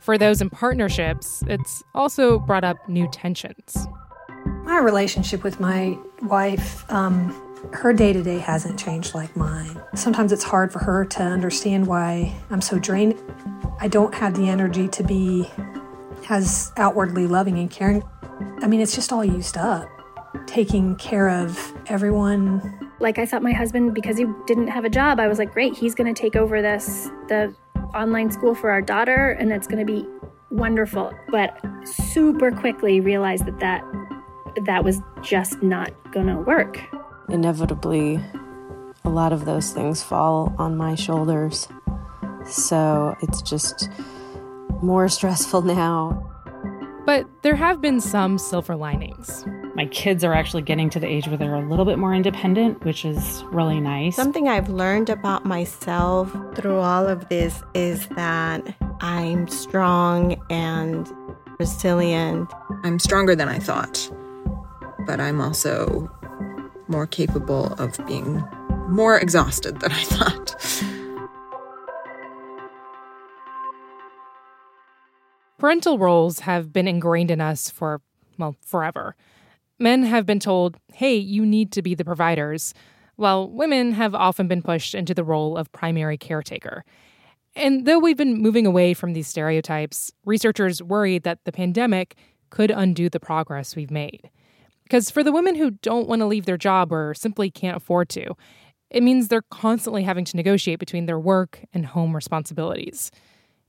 For 0.00 0.18
those 0.18 0.40
in 0.40 0.50
partnerships, 0.50 1.44
it's 1.46 1.82
also 1.94 2.38
brought 2.40 2.64
up 2.64 2.88
new 2.88 3.08
tensions. 3.10 3.86
My 4.64 4.78
relationship 4.78 5.44
with 5.44 5.60
my 5.60 5.96
wife, 6.22 6.84
um, 6.90 7.30
her 7.72 7.92
day 7.92 8.12
to 8.12 8.22
day 8.22 8.38
hasn't 8.38 8.78
changed 8.78 9.14
like 9.14 9.34
mine. 9.36 9.80
Sometimes 9.94 10.32
it's 10.32 10.44
hard 10.44 10.72
for 10.72 10.78
her 10.80 11.04
to 11.06 11.22
understand 11.22 11.86
why 11.86 12.34
I'm 12.50 12.60
so 12.60 12.78
drained. 12.78 13.18
I 13.80 13.88
don't 13.88 14.14
have 14.14 14.34
the 14.34 14.48
energy 14.48 14.88
to 14.88 15.02
be 15.02 15.48
as 16.28 16.72
outwardly 16.76 17.26
loving 17.26 17.58
and 17.58 17.70
caring. 17.70 18.02
I 18.60 18.66
mean, 18.66 18.80
it's 18.80 18.94
just 18.94 19.12
all 19.12 19.24
used 19.24 19.56
up. 19.56 19.88
Taking 20.46 20.96
care 20.96 21.28
of 21.28 21.72
everyone. 21.86 22.90
Like 23.00 23.18
I 23.18 23.26
thought 23.26 23.42
my 23.42 23.52
husband 23.52 23.94
because 23.94 24.16
he 24.16 24.26
didn't 24.46 24.68
have 24.68 24.84
a 24.84 24.90
job, 24.90 25.18
I 25.18 25.28
was 25.28 25.38
like, 25.38 25.52
great, 25.52 25.76
he's 25.76 25.94
going 25.94 26.12
to 26.12 26.20
take 26.20 26.36
over 26.36 26.62
this 26.62 27.08
the 27.28 27.54
online 27.94 28.30
school 28.30 28.54
for 28.54 28.70
our 28.70 28.80
daughter 28.80 29.30
and 29.32 29.52
it's 29.52 29.66
going 29.66 29.84
to 29.84 29.90
be 29.90 30.06
wonderful. 30.50 31.12
But 31.28 31.58
super 31.84 32.50
quickly 32.50 33.00
realized 33.00 33.46
that 33.46 33.60
that, 33.60 33.84
that 34.64 34.84
was 34.84 35.00
just 35.22 35.62
not 35.62 35.92
going 36.12 36.28
to 36.28 36.36
work. 36.36 36.78
Inevitably, 37.28 38.20
a 39.04 39.08
lot 39.08 39.32
of 39.32 39.44
those 39.44 39.72
things 39.72 40.02
fall 40.02 40.54
on 40.58 40.76
my 40.76 40.94
shoulders. 40.94 41.68
So 42.46 43.16
it's 43.22 43.42
just 43.42 43.88
more 44.82 45.08
stressful 45.08 45.62
now. 45.62 46.28
But 47.04 47.26
there 47.42 47.56
have 47.56 47.80
been 47.80 48.00
some 48.00 48.38
silver 48.38 48.76
linings. 48.76 49.44
My 49.74 49.86
kids 49.86 50.22
are 50.22 50.34
actually 50.34 50.62
getting 50.62 50.90
to 50.90 51.00
the 51.00 51.06
age 51.06 51.26
where 51.26 51.36
they're 51.36 51.54
a 51.54 51.68
little 51.68 51.84
bit 51.84 51.98
more 51.98 52.14
independent, 52.14 52.84
which 52.84 53.04
is 53.04 53.42
really 53.50 53.80
nice. 53.80 54.14
Something 54.14 54.46
I've 54.46 54.68
learned 54.68 55.08
about 55.08 55.44
myself 55.44 56.30
through 56.54 56.78
all 56.78 57.08
of 57.08 57.28
this 57.28 57.62
is 57.74 58.06
that 58.08 58.76
I'm 59.00 59.48
strong 59.48 60.40
and 60.50 61.10
resilient. 61.58 62.52
I'm 62.84 62.98
stronger 62.98 63.34
than 63.34 63.48
I 63.48 63.58
thought, 63.58 64.10
but 65.06 65.20
I'm 65.20 65.40
also 65.40 66.10
more 66.88 67.06
capable 67.06 67.72
of 67.74 67.98
being 68.06 68.44
more 68.88 69.18
exhausted 69.18 69.80
than 69.80 69.92
I 69.92 70.04
thought. 70.04 70.56
Parental 75.58 75.96
roles 75.96 76.40
have 76.40 76.72
been 76.72 76.88
ingrained 76.88 77.30
in 77.30 77.40
us 77.40 77.70
for, 77.70 78.00
well, 78.36 78.56
forever. 78.60 79.14
Men 79.78 80.02
have 80.02 80.26
been 80.26 80.40
told, 80.40 80.76
hey, 80.92 81.14
you 81.14 81.46
need 81.46 81.70
to 81.72 81.82
be 81.82 81.94
the 81.94 82.04
providers, 82.04 82.74
while 83.16 83.48
women 83.48 83.92
have 83.92 84.14
often 84.14 84.48
been 84.48 84.62
pushed 84.62 84.94
into 84.94 85.14
the 85.14 85.24
role 85.24 85.56
of 85.56 85.70
primary 85.70 86.18
caretaker. 86.18 86.84
And 87.54 87.84
though 87.84 87.98
we've 87.98 88.16
been 88.16 88.42
moving 88.42 88.66
away 88.66 88.94
from 88.94 89.12
these 89.12 89.28
stereotypes, 89.28 90.10
researchers 90.24 90.82
worry 90.82 91.18
that 91.18 91.38
the 91.44 91.52
pandemic 91.52 92.16
could 92.50 92.70
undo 92.70 93.08
the 93.08 93.20
progress 93.20 93.76
we've 93.76 93.90
made. 93.90 94.30
Because 94.84 95.10
for 95.10 95.22
the 95.22 95.32
women 95.32 95.54
who 95.54 95.70
don't 95.70 96.08
want 96.08 96.20
to 96.20 96.26
leave 96.26 96.44
their 96.44 96.56
job 96.56 96.92
or 96.92 97.14
simply 97.14 97.50
can't 97.50 97.76
afford 97.76 98.08
to, 98.10 98.34
it 98.90 99.02
means 99.02 99.28
they're 99.28 99.42
constantly 99.42 100.02
having 100.02 100.24
to 100.26 100.36
negotiate 100.36 100.78
between 100.78 101.06
their 101.06 101.18
work 101.18 101.60
and 101.72 101.86
home 101.86 102.14
responsibilities. 102.14 103.10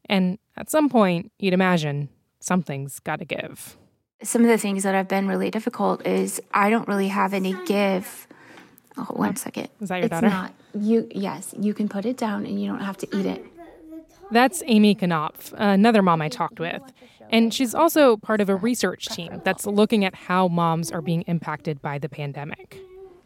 And 0.10 0.38
at 0.58 0.70
some 0.70 0.90
point, 0.90 1.32
you'd 1.40 1.54
imagine 1.54 2.10
something's 2.42 3.00
got 3.00 3.20
to 3.20 3.26
give. 3.26 3.78
Some 4.22 4.42
of 4.42 4.48
the 4.48 4.58
things 4.58 4.84
that 4.84 4.96
have 4.96 5.08
been 5.08 5.28
really 5.28 5.50
difficult 5.50 6.06
is 6.06 6.42
I 6.54 6.70
don't 6.70 6.88
really 6.88 7.08
have 7.08 7.34
any 7.34 7.56
give. 7.66 8.28
Oh, 8.98 9.08
one 9.12 9.36
second. 9.36 9.70
Is 9.82 9.90
that 9.90 9.98
your 9.98 10.06
it's 10.06 10.12
daughter? 10.12 10.30
Not. 10.30 10.54
You 10.74 11.08
yes, 11.12 11.54
you 11.58 11.74
can 11.74 11.90
put 11.90 12.06
it 12.06 12.18
down 12.18 12.46
and 12.46 12.62
you 12.62 12.68
don't 12.68 12.82
have 12.82 12.98
to 12.98 13.18
eat 13.18 13.26
it. 13.26 13.46
That's 14.34 14.64
Amy 14.66 14.96
Knopf, 14.96 15.54
another 15.58 16.02
mom 16.02 16.22
I 16.22 16.30
talked 16.30 16.60
with. 16.60 16.82
And 17.30 17.54
she's 17.54 17.74
also 17.74 18.18
part 18.18 18.42
of 18.42 18.50
a 18.50 18.56
research 18.56 19.08
team 19.08 19.42
that's 19.44 19.66
looking 19.66 20.04
at 20.06 20.14
how 20.14 20.48
moms 20.48 20.92
are 20.92 21.02
being 21.02 21.22
impacted 21.24 21.82
by 21.82 21.98
the 22.00 22.10
pandemic. 22.10 22.80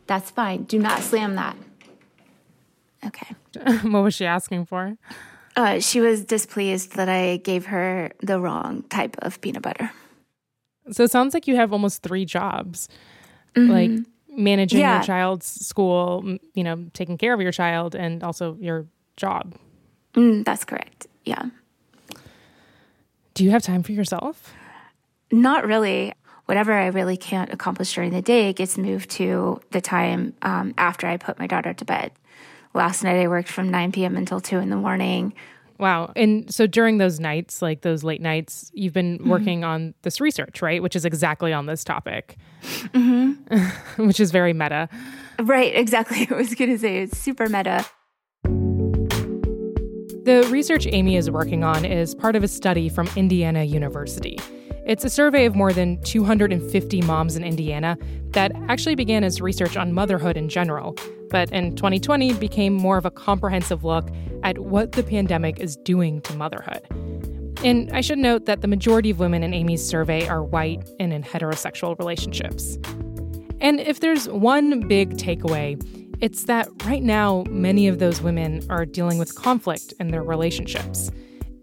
That's 0.06 0.32
fine. 0.32 0.64
Do 0.64 0.80
not 0.80 1.02
slam 1.02 1.36
that. 1.36 1.58
Okay. 3.06 3.36
what 3.88 4.04
was 4.04 4.14
she 4.14 4.26
asking 4.26 4.66
for? 4.66 4.98
Uh, 5.56 5.80
she 5.80 6.00
was 6.00 6.24
displeased 6.24 6.96
that 6.96 7.10
I 7.10 7.38
gave 7.38 7.66
her 7.68 8.12
the 8.22 8.40
wrong 8.40 8.84
type 8.84 9.16
of 9.20 9.42
peanut 9.42 9.64
butter. 9.64 9.92
So 10.92 11.04
it 11.04 11.12
sounds 11.12 11.34
like 11.34 11.48
you 11.48 11.56
have 11.56 11.74
almost 11.74 12.04
three 12.04 12.26
jobs, 12.26 12.88
mm-hmm. 13.56 13.72
like 13.72 13.92
managing 14.30 14.80
yeah. 14.80 14.98
your 14.98 15.04
child's 15.04 15.48
school, 15.66 16.38
you 16.54 16.64
know, 16.64 16.86
taking 16.94 17.18
care 17.18 17.34
of 17.34 17.42
your 17.42 17.52
child, 17.52 17.96
and 17.96 18.24
also 18.24 18.56
your 18.60 18.88
job. 19.18 19.56
Mm, 20.18 20.44
that's 20.44 20.66
correct. 20.66 21.08
Yeah. 21.26 21.46
Do 23.34 23.44
you 23.44 23.52
have 23.52 23.62
time 23.62 23.84
for 23.84 23.92
yourself? 23.92 24.54
Not 25.32 25.66
really. 25.66 26.14
Whatever 26.46 26.74
I 26.74 26.88
really 26.88 27.18
can't 27.18 27.54
accomplish 27.54 27.94
during 27.94 28.12
the 28.12 28.22
day 28.22 28.54
gets 28.54 28.78
moved 28.78 29.10
to 29.12 29.62
the 29.72 29.82
time 29.82 30.34
um, 30.42 30.74
after 30.78 31.06
I 31.06 31.18
put 31.18 31.38
my 31.38 31.46
daughter 31.46 31.74
to 31.74 31.86
bed. 31.86 32.12
Last 32.74 33.04
night 33.04 33.22
I 33.22 33.28
worked 33.28 33.50
from 33.50 33.70
9 33.70 33.92
p.m. 33.92 34.16
until 34.16 34.40
2 34.40 34.58
in 34.58 34.70
the 34.70 34.76
morning. 34.76 35.34
Wow. 35.78 36.12
And 36.16 36.52
so 36.52 36.66
during 36.66 36.98
those 36.98 37.20
nights, 37.20 37.62
like 37.62 37.82
those 37.82 38.04
late 38.04 38.22
nights, 38.22 38.72
you've 38.74 38.94
been 38.94 39.20
mm-hmm. 39.20 39.30
working 39.30 39.64
on 39.64 39.94
this 40.02 40.20
research, 40.20 40.62
right? 40.62 40.82
Which 40.82 40.96
is 40.96 41.06
exactly 41.06 41.54
on 41.54 41.68
this 41.68 41.84
topic, 41.84 42.38
mm-hmm. 42.64 44.06
which 44.08 44.20
is 44.20 44.32
very 44.32 44.54
meta. 44.54 44.90
Right, 45.40 45.76
exactly. 45.76 46.28
I 46.32 46.34
was 46.34 46.56
going 46.56 46.72
to 46.72 46.80
say 46.80 47.04
it's 47.04 47.18
super 47.18 47.48
meta. 47.50 47.86
The 50.28 50.46
research 50.52 50.86
Amy 50.92 51.16
is 51.16 51.32
working 51.32 51.64
on 51.64 51.86
is 51.86 52.14
part 52.14 52.36
of 52.36 52.44
a 52.44 52.50
study 52.50 52.90
from 52.90 53.08
Indiana 53.16 53.64
University. 53.64 54.38
It's 54.86 55.06
a 55.06 55.10
survey 55.10 55.46
of 55.46 55.56
more 55.56 55.72
than 55.72 56.02
250 56.02 57.02
moms 57.04 57.38
in 57.38 57.46
Indiana 57.46 57.98
that 58.32 58.52
actually 58.68 58.96
began 58.96 59.24
as 59.24 59.40
research 59.40 59.78
on 59.78 59.94
motherhood 59.94 60.36
in 60.36 60.50
general, 60.50 60.98
but 61.30 61.50
in 61.54 61.78
2020 61.78 62.34
became 62.34 62.74
more 62.74 62.98
of 62.98 63.06
a 63.06 63.10
comprehensive 63.10 63.86
look 63.86 64.10
at 64.44 64.60
what 64.60 64.92
the 64.92 65.04
pandemic 65.04 65.62
is 65.62 65.78
doing 65.78 66.20
to 66.24 66.36
motherhood. 66.36 66.86
And 67.64 67.90
I 67.94 68.02
should 68.02 68.20
note 68.20 68.48
that 68.48 68.60
the 68.60 68.68
majority 68.68 69.12
of 69.12 69.20
women 69.20 69.44
in 69.44 69.54
Amy's 69.54 69.88
survey 69.88 70.28
are 70.28 70.44
white 70.44 70.90
and 71.00 71.14
in 71.14 71.24
heterosexual 71.24 71.98
relationships. 71.98 72.78
And 73.62 73.80
if 73.80 74.02
there's 74.02 74.28
one 74.28 74.90
big 74.90 75.16
takeaway, 75.16 75.82
it's 76.20 76.46
that 76.46 76.68
right 76.86 77.04
now, 77.04 77.44
many 77.50 77.88
of 77.88 78.00
those 78.00 78.22
women 78.22 78.66
are 78.70 78.86
dealing 78.86 79.20
with 79.20 79.36
conflict 79.36 79.94
in 80.00 80.10
their 80.10 80.24
relationships. 80.24 81.12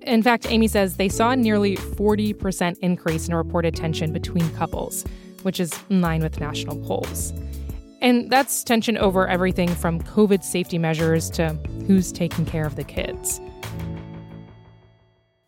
In 0.02 0.22
fact, 0.22 0.46
Amy 0.48 0.68
says 0.68 0.96
they 0.96 1.08
saw 1.08 1.30
a 1.30 1.36
nearly 1.36 1.76
40% 1.76 2.78
increase 2.78 3.26
in 3.26 3.34
reported 3.34 3.74
tension 3.74 4.12
between 4.12 4.48
couples, 4.54 5.04
which 5.42 5.58
is 5.58 5.76
in 5.90 6.00
line 6.00 6.22
with 6.22 6.38
national 6.38 6.76
polls. 6.84 7.32
And 8.00 8.30
that's 8.30 8.62
tension 8.62 8.96
over 8.98 9.26
everything 9.26 9.74
from 9.74 10.00
COVID 10.02 10.44
safety 10.44 10.78
measures 10.78 11.30
to 11.30 11.54
who's 11.86 12.12
taking 12.12 12.44
care 12.44 12.66
of 12.66 12.76
the 12.76 12.84
kids. 12.84 13.40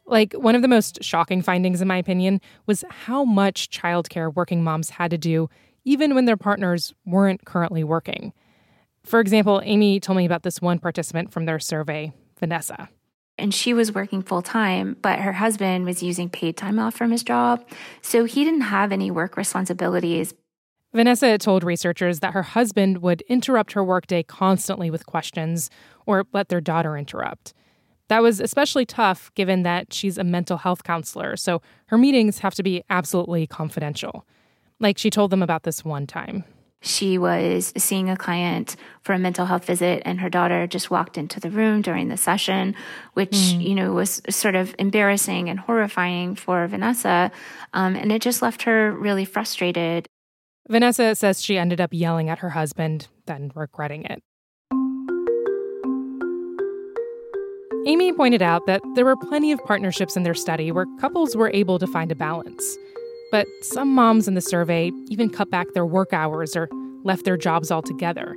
Like, 0.07 0.33
one 0.33 0.55
of 0.55 0.63
the 0.63 0.69
most 0.69 1.05
shocking 1.05 1.43
findings, 1.43 1.81
in 1.81 1.89
my 1.89 1.99
opinion, 1.99 2.41
was 2.67 2.85
how 2.89 3.25
much 3.25 3.71
childcare 3.71 4.35
working 4.35 4.65
moms 4.65 4.91
had 4.91 5.11
to 5.11 5.19
do, 5.19 5.51
even 5.85 6.15
when 6.15 6.25
their 6.25 6.37
partners 6.37 6.95
weren't 7.05 7.45
currently 7.45 7.85
working. 7.85 8.33
For 9.07 9.21
example, 9.21 9.63
Amy 9.65 10.01
told 10.01 10.17
me 10.17 10.27
about 10.27 10.43
this 10.43 10.61
one 10.61 10.79
participant 10.79 11.33
from 11.33 11.47
their 11.47 11.59
survey, 11.59 12.13
Vanessa 12.39 12.89
and 13.39 13.53
she 13.55 13.75
was 13.75 13.93
working 13.93 14.23
full 14.23 14.43
time, 14.43 14.97
but 15.03 15.19
her 15.19 15.35
husband 15.35 15.85
was 15.85 16.03
using 16.03 16.29
paid 16.29 16.57
time 16.57 16.79
off 16.79 16.95
from 16.95 17.11
his 17.11 17.23
job. 17.23 17.67
So 18.01 18.25
he 18.25 18.45
didn't 18.45 18.63
have 18.63 18.93
any 18.93 19.11
work 19.11 19.37
responsibilities. 19.37 20.35
Vanessa 20.95 21.37
told 21.37 21.63
researchers 21.63 22.21
that 22.21 22.33
her 22.33 22.43
husband 22.43 23.03
would 23.03 23.21
interrupt 23.23 23.73
her 23.73 23.85
workday 23.85 24.23
constantly 24.23 24.91
with 24.91 25.05
questions 25.05 25.69
or 26.07 26.25
let 26.33 26.49
their 26.49 26.61
daughter 26.61 26.97
interrupt. 26.97 27.53
That 28.09 28.23
was 28.23 28.41
especially 28.41 28.87
tough 28.87 29.35
given 29.35 29.63
that 29.65 29.93
she's 29.93 30.17
a 30.17 30.25
mental 30.25 30.59
health 30.59 30.85
counselor, 30.85 31.37
so 31.37 31.61
her 31.87 31.99
meetings 31.99 32.39
have 32.39 32.55
to 32.55 32.63
be 32.63 32.83
absolutely 32.89 33.47
confidential. 33.47 34.25
Like 34.79 34.97
she 34.97 35.11
told 35.11 35.31
them 35.31 35.43
about 35.43 35.65
this 35.65 35.85
one 35.85 36.07
time. 36.07 36.45
She 36.87 37.19
was 37.19 37.73
seeing 37.77 38.09
a 38.09 38.17
client 38.17 38.77
for 39.03 39.13
a 39.13 39.19
mental 39.19 39.45
health 39.45 39.65
visit, 39.65 40.03
and 40.05 40.21
her 40.21 40.31
daughter 40.31 40.69
just 40.69 40.89
walked 40.89 41.19
into 41.19 41.41
the 41.41 41.51
room 41.51 41.83
during 41.83 42.09
the 42.09 42.17
session, 42.17 42.77
which, 43.15 43.33
mm. 43.33 43.61
you 43.61 43.75
know, 43.75 43.93
was 43.93 44.23
sort 44.31 44.55
of 44.55 44.73
embarrassing 44.79 45.49
and 45.51 45.59
horrifying 45.59 46.37
for 46.37 46.65
Vanessa. 46.69 47.33
Um, 47.73 47.97
and 47.97 48.13
it 48.13 48.23
just 48.23 48.41
left 48.41 48.63
her 48.63 48.93
really 48.93 49.25
frustrated. 49.25 50.07
Vanessa 50.69 51.17
says 51.17 51.43
she 51.43 51.59
ended 51.59 51.81
up 51.81 51.91
yelling 51.93 52.31
at 52.31 52.39
her 52.39 52.51
husband, 52.51 53.09
then 53.27 53.51
regretting 53.57 54.05
it. 54.05 54.23
Amy 57.89 58.13
pointed 58.13 58.43
out 58.43 58.67
that 58.67 58.81
there 58.95 59.05
were 59.05 59.17
plenty 59.17 59.51
of 59.51 59.59
partnerships 59.65 60.17
in 60.17 60.23
their 60.23 60.35
study 60.35 60.71
where 60.71 60.87
couples 61.01 61.37
were 61.37 61.51
able 61.53 61.81
to 61.81 61.87
find 61.89 62.13
a 62.13 62.17
balance. 62.17 62.77
But 63.33 63.47
some 63.63 63.93
moms 63.93 64.29
in 64.29 64.35
the 64.35 64.41
survey 64.41 64.93
even 65.09 65.31
cut 65.31 65.51
back 65.51 65.67
their 65.75 65.87
work 65.87 66.13
hours 66.13 66.57
or 66.57 66.69
left 67.07 67.25
their 67.25 67.37
jobs 67.37 67.71
altogether 67.71 68.37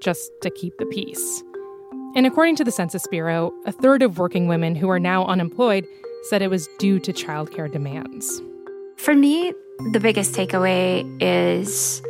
just 0.00 0.30
to 0.42 0.50
keep 0.50 0.76
the 0.78 0.86
peace. 0.86 1.42
And 2.16 2.26
according 2.26 2.56
to 2.56 2.64
the 2.64 2.70
Census 2.70 3.06
Bureau, 3.08 3.52
a 3.66 3.72
third 3.72 4.02
of 4.02 4.18
working 4.18 4.46
women 4.46 4.76
who 4.76 4.88
are 4.88 5.00
now 5.00 5.26
unemployed 5.26 5.86
said 6.24 6.40
it 6.40 6.50
was 6.50 6.68
due 6.78 7.00
to 7.00 7.12
childcare 7.12 7.70
demands. 7.70 8.40
For 8.96 9.14
me, 9.14 9.52
the 9.92 10.00
biggest 10.00 10.34
takeaway 10.34 11.04
is 11.20 12.00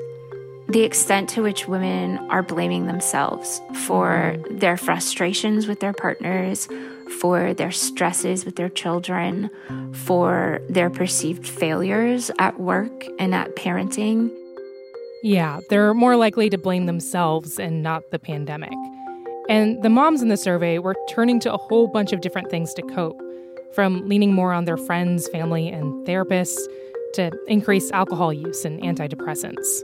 the 0.69 0.83
extent 0.83 1.29
to 1.31 1.43
which 1.43 1.67
women 1.69 2.19
are 2.31 2.43
blaming 2.43 2.87
themselves 2.87 3.61
for 3.87 4.35
mm-hmm. 4.37 4.59
their 4.59 4.77
frustrations 4.77 5.67
with 5.67 5.81
their 5.81 5.93
partners, 5.93 6.69
for 7.21 7.55
their 7.55 7.71
stresses 7.71 8.45
with 8.45 8.57
their 8.57 8.69
children, 8.69 9.51
for 9.93 10.61
their 10.69 10.91
perceived 10.91 11.47
failures 11.47 12.31
at 12.39 12.61
work 12.61 13.07
and 13.19 13.35
at 13.35 13.57
parenting. 13.57 14.31
Yeah, 15.25 15.61
they're 15.71 15.95
more 15.95 16.17
likely 16.17 16.51
to 16.51 16.59
blame 16.59 16.85
themselves 16.85 17.59
and 17.59 17.83
not 17.83 18.03
the 18.11 18.19
pandemic. 18.19 18.75
And 19.49 19.83
the 19.83 19.89
moms 19.89 20.21
in 20.21 20.29
the 20.29 20.37
survey 20.37 20.79
were 20.79 20.95
turning 21.09 21.41
to 21.41 21.53
a 21.55 21.57
whole 21.57 21.87
bunch 21.87 22.13
of 22.13 22.21
different 22.21 22.51
things 22.51 22.75
to 22.75 22.83
cope, 22.83 23.19
from 23.75 24.07
leaning 24.07 24.35
more 24.35 24.53
on 24.53 24.67
their 24.67 24.77
friends, 24.77 25.27
family, 25.29 25.71
and 25.71 26.07
therapists 26.07 26.63
to 27.15 27.31
increased 27.49 27.91
alcohol 27.93 28.35
use 28.35 28.67
and 28.67 28.83
antidepressants. 28.83 29.83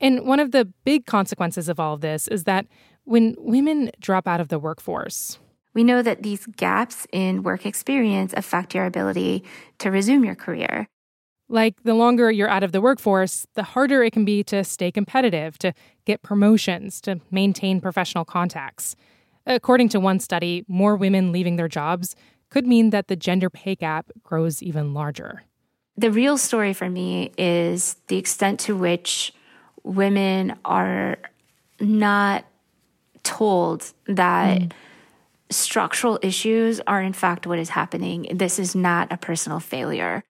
And 0.00 0.24
one 0.24 0.38
of 0.38 0.52
the 0.52 0.72
big 0.84 1.06
consequences 1.06 1.68
of 1.68 1.80
all 1.80 1.94
of 1.94 2.00
this 2.00 2.28
is 2.28 2.44
that 2.44 2.66
when 3.02 3.34
women 3.38 3.90
drop 3.98 4.28
out 4.28 4.40
of 4.40 4.50
the 4.50 4.60
workforce, 4.60 5.40
we 5.74 5.82
know 5.82 6.00
that 6.00 6.22
these 6.22 6.46
gaps 6.46 7.08
in 7.12 7.42
work 7.42 7.66
experience 7.66 8.32
affect 8.36 8.72
your 8.72 8.86
ability 8.86 9.42
to 9.78 9.90
resume 9.90 10.24
your 10.24 10.36
career. 10.36 10.88
Like 11.52 11.82
the 11.82 11.94
longer 11.94 12.30
you're 12.30 12.48
out 12.48 12.62
of 12.62 12.70
the 12.70 12.80
workforce, 12.80 13.44
the 13.54 13.64
harder 13.64 14.04
it 14.04 14.12
can 14.12 14.24
be 14.24 14.44
to 14.44 14.62
stay 14.62 14.92
competitive, 14.92 15.58
to 15.58 15.74
get 16.04 16.22
promotions, 16.22 17.00
to 17.00 17.20
maintain 17.32 17.80
professional 17.80 18.24
contacts. 18.24 18.94
According 19.46 19.88
to 19.90 19.98
one 19.98 20.20
study, 20.20 20.64
more 20.68 20.94
women 20.94 21.32
leaving 21.32 21.56
their 21.56 21.66
jobs 21.66 22.14
could 22.50 22.68
mean 22.68 22.90
that 22.90 23.08
the 23.08 23.16
gender 23.16 23.50
pay 23.50 23.74
gap 23.74 24.12
grows 24.22 24.62
even 24.62 24.94
larger. 24.94 25.42
The 25.96 26.12
real 26.12 26.38
story 26.38 26.72
for 26.72 26.88
me 26.88 27.32
is 27.36 27.96
the 28.06 28.16
extent 28.16 28.60
to 28.60 28.76
which 28.76 29.32
women 29.82 30.56
are 30.64 31.18
not 31.80 32.44
told 33.24 33.92
that 34.06 34.60
mm. 34.60 34.72
structural 35.50 36.20
issues 36.22 36.80
are, 36.86 37.02
in 37.02 37.12
fact, 37.12 37.44
what 37.44 37.58
is 37.58 37.70
happening. 37.70 38.28
This 38.32 38.60
is 38.60 38.76
not 38.76 39.12
a 39.12 39.16
personal 39.16 39.58
failure. 39.58 40.22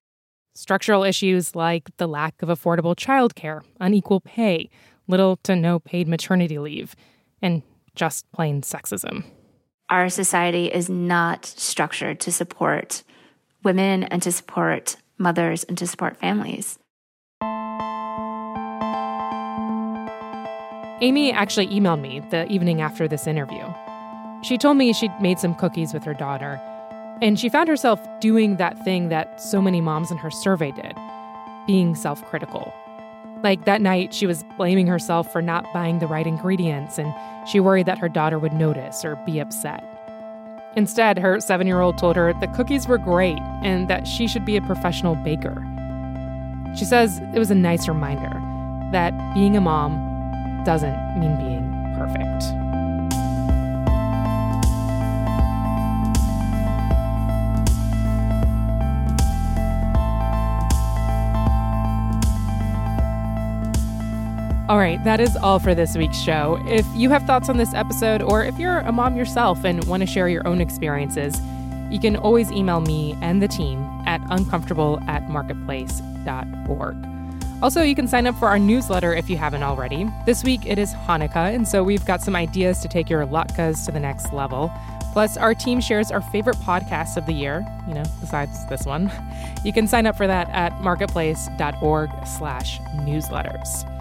Structural 0.60 1.04
issues 1.04 1.56
like 1.56 1.88
the 1.96 2.06
lack 2.06 2.42
of 2.42 2.50
affordable 2.50 2.94
childcare, 2.94 3.62
unequal 3.80 4.20
pay, 4.20 4.68
little 5.08 5.36
to 5.38 5.56
no 5.56 5.78
paid 5.78 6.06
maternity 6.06 6.58
leave, 6.58 6.94
and 7.40 7.62
just 7.94 8.30
plain 8.30 8.60
sexism. 8.60 9.24
Our 9.88 10.10
society 10.10 10.66
is 10.66 10.90
not 10.90 11.46
structured 11.46 12.20
to 12.20 12.30
support 12.30 13.04
women 13.64 14.04
and 14.04 14.22
to 14.22 14.30
support 14.30 14.98
mothers 15.16 15.64
and 15.64 15.78
to 15.78 15.86
support 15.86 16.18
families. 16.18 16.78
Amy 21.00 21.32
actually 21.32 21.68
emailed 21.68 22.02
me 22.02 22.20
the 22.30 22.46
evening 22.52 22.82
after 22.82 23.08
this 23.08 23.26
interview. 23.26 23.64
She 24.42 24.58
told 24.58 24.76
me 24.76 24.92
she'd 24.92 25.22
made 25.22 25.38
some 25.38 25.54
cookies 25.54 25.94
with 25.94 26.04
her 26.04 26.12
daughter, 26.12 26.60
and 27.22 27.38
she 27.38 27.48
found 27.48 27.68
herself 27.68 28.00
doing 28.20 28.56
that 28.56 28.82
thing 28.84 29.08
that 29.08 29.40
so 29.40 29.60
many 29.60 29.80
moms 29.80 30.10
in 30.10 30.16
her 30.18 30.30
survey 30.30 30.70
did 30.72 30.96
being 31.66 31.94
self 31.94 32.24
critical. 32.24 32.72
Like 33.42 33.64
that 33.64 33.80
night, 33.80 34.12
she 34.12 34.26
was 34.26 34.44
blaming 34.56 34.86
herself 34.86 35.30
for 35.32 35.40
not 35.40 35.64
buying 35.72 35.98
the 35.98 36.06
right 36.06 36.26
ingredients, 36.26 36.98
and 36.98 37.12
she 37.48 37.60
worried 37.60 37.86
that 37.86 37.98
her 37.98 38.08
daughter 38.08 38.38
would 38.38 38.52
notice 38.52 39.04
or 39.04 39.16
be 39.24 39.38
upset. 39.38 39.84
Instead, 40.76 41.18
her 41.18 41.40
seven 41.40 41.66
year 41.66 41.80
old 41.80 41.98
told 41.98 42.16
her 42.16 42.32
the 42.34 42.46
cookies 42.48 42.86
were 42.86 42.98
great 42.98 43.38
and 43.62 43.88
that 43.88 44.06
she 44.06 44.28
should 44.28 44.44
be 44.44 44.56
a 44.56 44.62
professional 44.62 45.14
baker. 45.16 45.66
She 46.76 46.84
says 46.84 47.20
it 47.34 47.38
was 47.38 47.50
a 47.50 47.56
nice 47.56 47.88
reminder 47.88 48.30
that 48.92 49.34
being 49.34 49.56
a 49.56 49.60
mom 49.60 49.94
doesn't 50.64 51.18
mean 51.18 51.36
being 51.36 51.94
perfect. 51.96 52.69
All 64.70 64.78
right, 64.78 65.02
that 65.02 65.18
is 65.18 65.36
all 65.36 65.58
for 65.58 65.74
this 65.74 65.96
week's 65.96 66.16
show. 66.16 66.62
If 66.68 66.86
you 66.94 67.10
have 67.10 67.24
thoughts 67.24 67.48
on 67.48 67.56
this 67.56 67.74
episode, 67.74 68.22
or 68.22 68.44
if 68.44 68.56
you're 68.56 68.78
a 68.78 68.92
mom 68.92 69.16
yourself 69.16 69.64
and 69.64 69.82
want 69.86 70.00
to 70.00 70.06
share 70.06 70.28
your 70.28 70.46
own 70.46 70.60
experiences, 70.60 71.40
you 71.90 71.98
can 71.98 72.14
always 72.14 72.52
email 72.52 72.80
me 72.80 73.18
and 73.20 73.42
the 73.42 73.48
team 73.48 73.82
at 74.06 74.20
uncomfortable 74.30 75.00
at 75.08 75.28
marketplace.org. 75.28 76.96
Also, 77.60 77.82
you 77.82 77.96
can 77.96 78.06
sign 78.06 78.28
up 78.28 78.36
for 78.36 78.46
our 78.46 78.60
newsletter 78.60 79.12
if 79.12 79.28
you 79.28 79.36
haven't 79.36 79.64
already. 79.64 80.08
This 80.24 80.44
week 80.44 80.64
it 80.64 80.78
is 80.78 80.94
Hanukkah, 80.94 81.52
and 81.52 81.66
so 81.66 81.82
we've 81.82 82.06
got 82.06 82.20
some 82.20 82.36
ideas 82.36 82.78
to 82.78 82.86
take 82.86 83.10
your 83.10 83.26
latkes 83.26 83.84
to 83.86 83.90
the 83.90 83.98
next 83.98 84.32
level. 84.32 84.72
Plus, 85.12 85.36
our 85.36 85.52
team 85.52 85.80
shares 85.80 86.12
our 86.12 86.20
favorite 86.20 86.58
podcasts 86.58 87.16
of 87.16 87.26
the 87.26 87.32
year, 87.32 87.66
you 87.88 87.94
know, 87.94 88.04
besides 88.20 88.64
this 88.68 88.86
one. 88.86 89.10
You 89.64 89.74
can 89.74 89.86
sign 89.86 90.06
up 90.06 90.16
for 90.16 90.26
that 90.26 90.48
at 90.50 90.80
marketplace.org 90.80 92.08
slash 92.24 92.78
newsletters. 93.00 93.99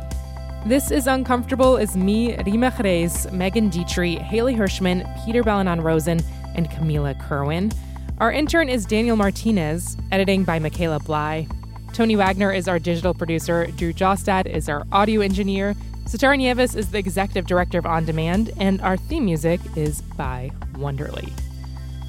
This 0.65 0.91
is 0.91 1.07
Uncomfortable 1.07 1.77
is 1.77 1.95
me, 1.95 2.33
Reema 2.33 2.71
Khrais, 2.71 3.31
Megan 3.31 3.69
Dietrich, 3.69 4.19
Hayley 4.19 4.53
Hershman, 4.53 5.07
Peter 5.25 5.41
Balonon 5.41 5.81
Rosen, 5.81 6.19
and 6.53 6.69
Camila 6.69 7.17
Kerwin. 7.27 7.71
Our 8.19 8.31
intern 8.31 8.67
is 8.67 8.85
Daniel 8.85 9.15
Martinez, 9.15 9.95
editing 10.11 10.43
by 10.43 10.59
Michaela 10.59 10.99
Bly. 10.99 11.47
Tony 11.93 12.17
Wagner 12.17 12.51
is 12.51 12.67
our 12.67 12.77
digital 12.77 13.13
producer. 13.13 13.67
Drew 13.77 13.93
Jostad 13.93 14.47
is 14.47 14.67
our 14.67 14.85
audio 14.91 15.21
engineer. 15.21 15.75
Sitara 16.03 16.37
Nieves 16.37 16.75
is 16.75 16.91
the 16.91 16.99
executive 16.99 17.47
director 17.47 17.79
of 17.79 17.85
On 17.85 18.03
Demand, 18.03 18.51
and 18.57 18.81
our 18.81 18.97
theme 18.97 19.25
music 19.25 19.61
is 19.77 20.01
by 20.01 20.51
Wonderly. 20.73 21.31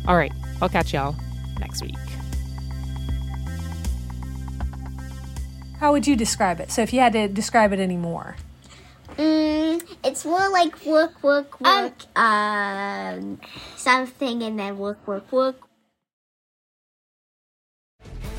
All 0.09 0.17
right, 0.17 0.33
I'll 0.61 0.69
catch 0.69 0.93
y'all 0.93 1.15
next 1.61 1.83
week. 1.83 1.97
How 5.81 5.93
would 5.93 6.07
you 6.07 6.15
describe 6.15 6.61
it? 6.61 6.71
So, 6.71 6.83
if 6.83 6.93
you 6.93 7.01
had 7.01 7.15
to 7.15 7.27
describe 7.27 7.73
it 7.73 7.81
anymore, 7.81 8.37
mm, 9.17 9.81
it's 10.05 10.27
more 10.27 10.49
like 10.51 10.85
work, 10.85 11.23
work, 11.23 11.59
work, 11.59 12.05
um, 12.15 12.23
um, 12.23 13.41
something, 13.77 14.43
and 14.43 14.61
then 14.61 14.77
work, 14.77 15.07
work, 15.09 15.33
work, 15.33 15.57